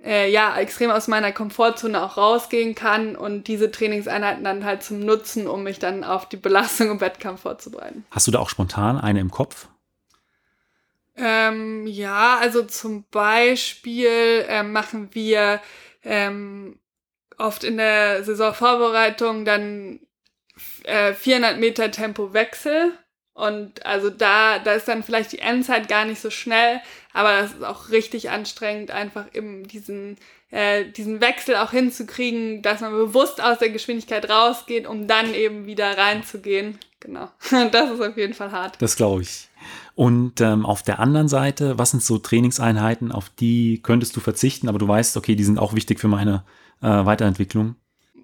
[0.03, 4.99] äh, ja, extrem aus meiner Komfortzone auch rausgehen kann und diese Trainingseinheiten dann halt zum
[4.99, 8.05] Nutzen, um mich dann auf die Belastung im Wettkampf vorzubereiten.
[8.11, 9.67] Hast du da auch spontan eine im Kopf?
[11.15, 15.61] Ähm, ja, also zum Beispiel äh, machen wir
[16.03, 16.79] ähm,
[17.37, 19.99] oft in der Saisonvorbereitung dann
[20.83, 22.93] äh, 400 Meter Tempowechsel.
[23.34, 26.79] Und also da, da ist dann vielleicht die Endzeit gar nicht so schnell,
[27.13, 30.17] aber das ist auch richtig anstrengend, einfach eben diesen,
[30.51, 35.65] äh, diesen Wechsel auch hinzukriegen, dass man bewusst aus der Geschwindigkeit rausgeht, um dann eben
[35.65, 36.77] wieder reinzugehen.
[36.99, 37.29] Genau.
[37.71, 38.81] Das ist auf jeden Fall hart.
[38.81, 39.49] Das glaube ich.
[39.95, 44.69] Und ähm, auf der anderen Seite, was sind so Trainingseinheiten, auf die könntest du verzichten,
[44.69, 46.43] aber du weißt, okay, die sind auch wichtig für meine
[46.81, 47.75] äh, Weiterentwicklung?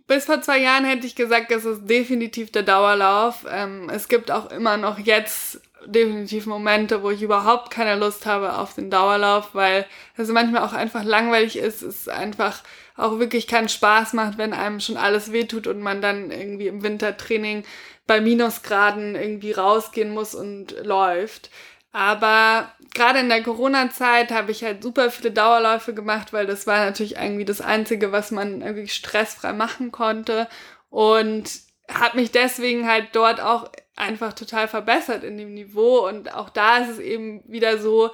[0.10, 3.45] Bis vor zwei Jahren hätte ich gesagt, es ist definitiv der Dauerlauf.
[3.47, 8.57] Ähm, es gibt auch immer noch jetzt definitiv Momente, wo ich überhaupt keine Lust habe
[8.57, 9.86] auf den Dauerlauf, weil
[10.18, 12.64] es manchmal auch einfach langweilig ist, es einfach
[12.97, 16.82] auch wirklich keinen Spaß macht, wenn einem schon alles wehtut und man dann irgendwie im
[16.82, 17.64] Wintertraining
[18.07, 21.51] bei Minusgraden irgendwie rausgehen muss und läuft.
[21.91, 26.86] Aber gerade in der Corona-Zeit habe ich halt super viele Dauerläufe gemacht, weil das war
[26.86, 30.48] natürlich irgendwie das Einzige, was man irgendwie stressfrei machen konnte.
[30.90, 31.50] Und
[31.90, 36.08] habe mich deswegen halt dort auch einfach total verbessert in dem Niveau.
[36.08, 38.12] Und auch da ist es eben wieder so,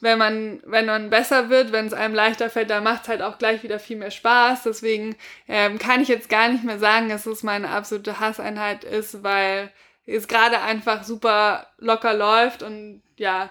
[0.00, 3.22] wenn man, wenn man besser wird, wenn es einem leichter fällt, dann macht es halt
[3.22, 4.62] auch gleich wieder viel mehr Spaß.
[4.62, 5.16] Deswegen
[5.48, 9.70] ähm, kann ich jetzt gar nicht mehr sagen, dass es meine absolute Hasseinheit ist, weil
[10.06, 13.50] es gerade einfach super locker läuft und ja,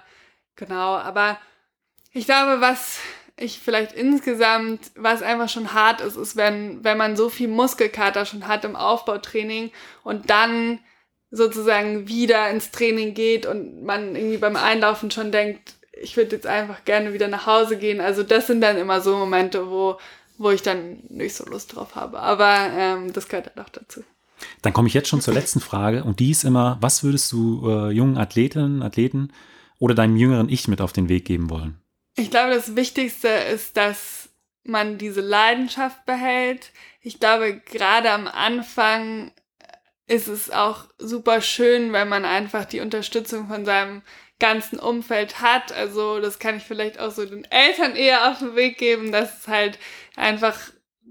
[0.58, 0.98] genau.
[0.98, 1.40] Aber
[2.12, 3.00] ich glaube, was
[3.38, 8.26] ich vielleicht insgesamt, was einfach schon hart ist, ist, wenn, wenn man so viel Muskelkater
[8.26, 9.72] schon hat im Aufbautraining
[10.04, 10.80] und dann
[11.30, 16.48] sozusagen wieder ins Training geht und man irgendwie beim Einlaufen schon denkt, ich würde jetzt
[16.48, 18.02] einfach gerne wieder nach Hause gehen.
[18.02, 19.98] Also das sind dann immer so Momente, wo,
[20.38, 22.20] wo ich dann nicht so Lust drauf habe.
[22.20, 24.04] Aber ähm, das gehört halt auch dazu.
[24.62, 27.68] Dann komme ich jetzt schon zur letzten Frage und die ist immer, was würdest du
[27.70, 29.32] äh, jungen Athletinnen, Athleten
[29.80, 31.80] oder deinem jüngeren Ich mit auf den Weg geben wollen?
[32.16, 34.30] Ich glaube, das Wichtigste ist, dass
[34.64, 36.72] man diese Leidenschaft behält.
[37.02, 39.32] Ich glaube, gerade am Anfang
[40.08, 44.02] ist es auch super schön, wenn man einfach die Unterstützung von seinem
[44.40, 45.72] ganzen Umfeld hat.
[45.72, 49.42] Also das kann ich vielleicht auch so den Eltern eher auf den Weg geben, dass
[49.42, 49.80] es halt
[50.16, 50.58] einfach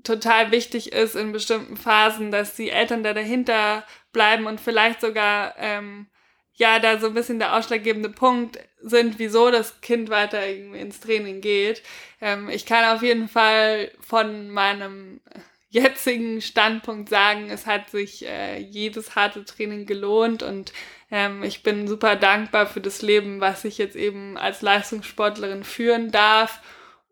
[0.04, 5.54] total wichtig ist in bestimmten Phasen, dass die Eltern da dahinter bleiben und vielleicht sogar
[5.58, 6.06] ähm,
[6.56, 11.00] ja da so ein bisschen der ausschlaggebende Punkt sind, wieso das Kind weiter irgendwie ins
[11.00, 11.82] Training geht.
[12.20, 15.20] Ähm, ich kann auf jeden Fall von meinem
[15.68, 20.72] jetzigen Standpunkt sagen, es hat sich äh, jedes harte Training gelohnt und
[21.10, 26.10] ähm, ich bin super dankbar für das Leben, was ich jetzt eben als Leistungssportlerin führen
[26.10, 26.60] darf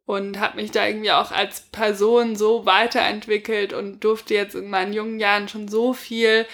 [0.06, 4.92] und habe mich da irgendwie auch als Person so weiterentwickelt und durfte jetzt in meinen
[4.92, 6.46] jungen Jahren schon so viel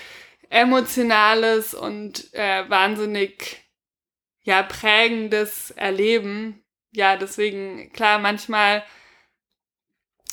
[0.51, 3.65] emotionales und äh, wahnsinnig
[4.43, 6.63] ja prägendes erleben.
[6.93, 8.85] Ja, deswegen klar, manchmal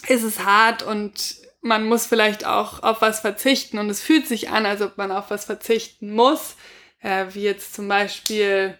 [0.07, 4.49] ist es hart und man muss vielleicht auch auf was verzichten und es fühlt sich
[4.49, 6.57] an, als ob man auf was verzichten muss
[7.01, 8.77] äh, wie jetzt zum Beispiel,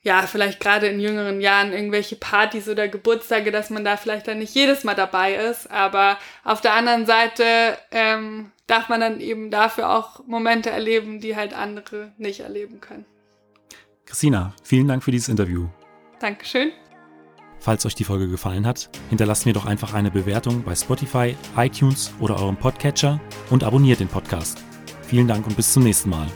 [0.00, 4.38] ja, vielleicht gerade in jüngeren Jahren irgendwelche Partys oder Geburtstage, dass man da vielleicht dann
[4.38, 5.70] nicht jedes Mal dabei ist.
[5.70, 11.36] Aber auf der anderen Seite ähm, darf man dann eben dafür auch Momente erleben, die
[11.36, 13.04] halt andere nicht erleben können.
[14.06, 15.68] Christina, vielen Dank für dieses Interview.
[16.20, 16.72] Dankeschön.
[17.58, 22.12] Falls euch die Folge gefallen hat, hinterlasst mir doch einfach eine Bewertung bei Spotify, iTunes
[22.20, 24.62] oder eurem Podcatcher und abonniert den Podcast.
[25.02, 26.26] Vielen Dank und bis zum nächsten Mal.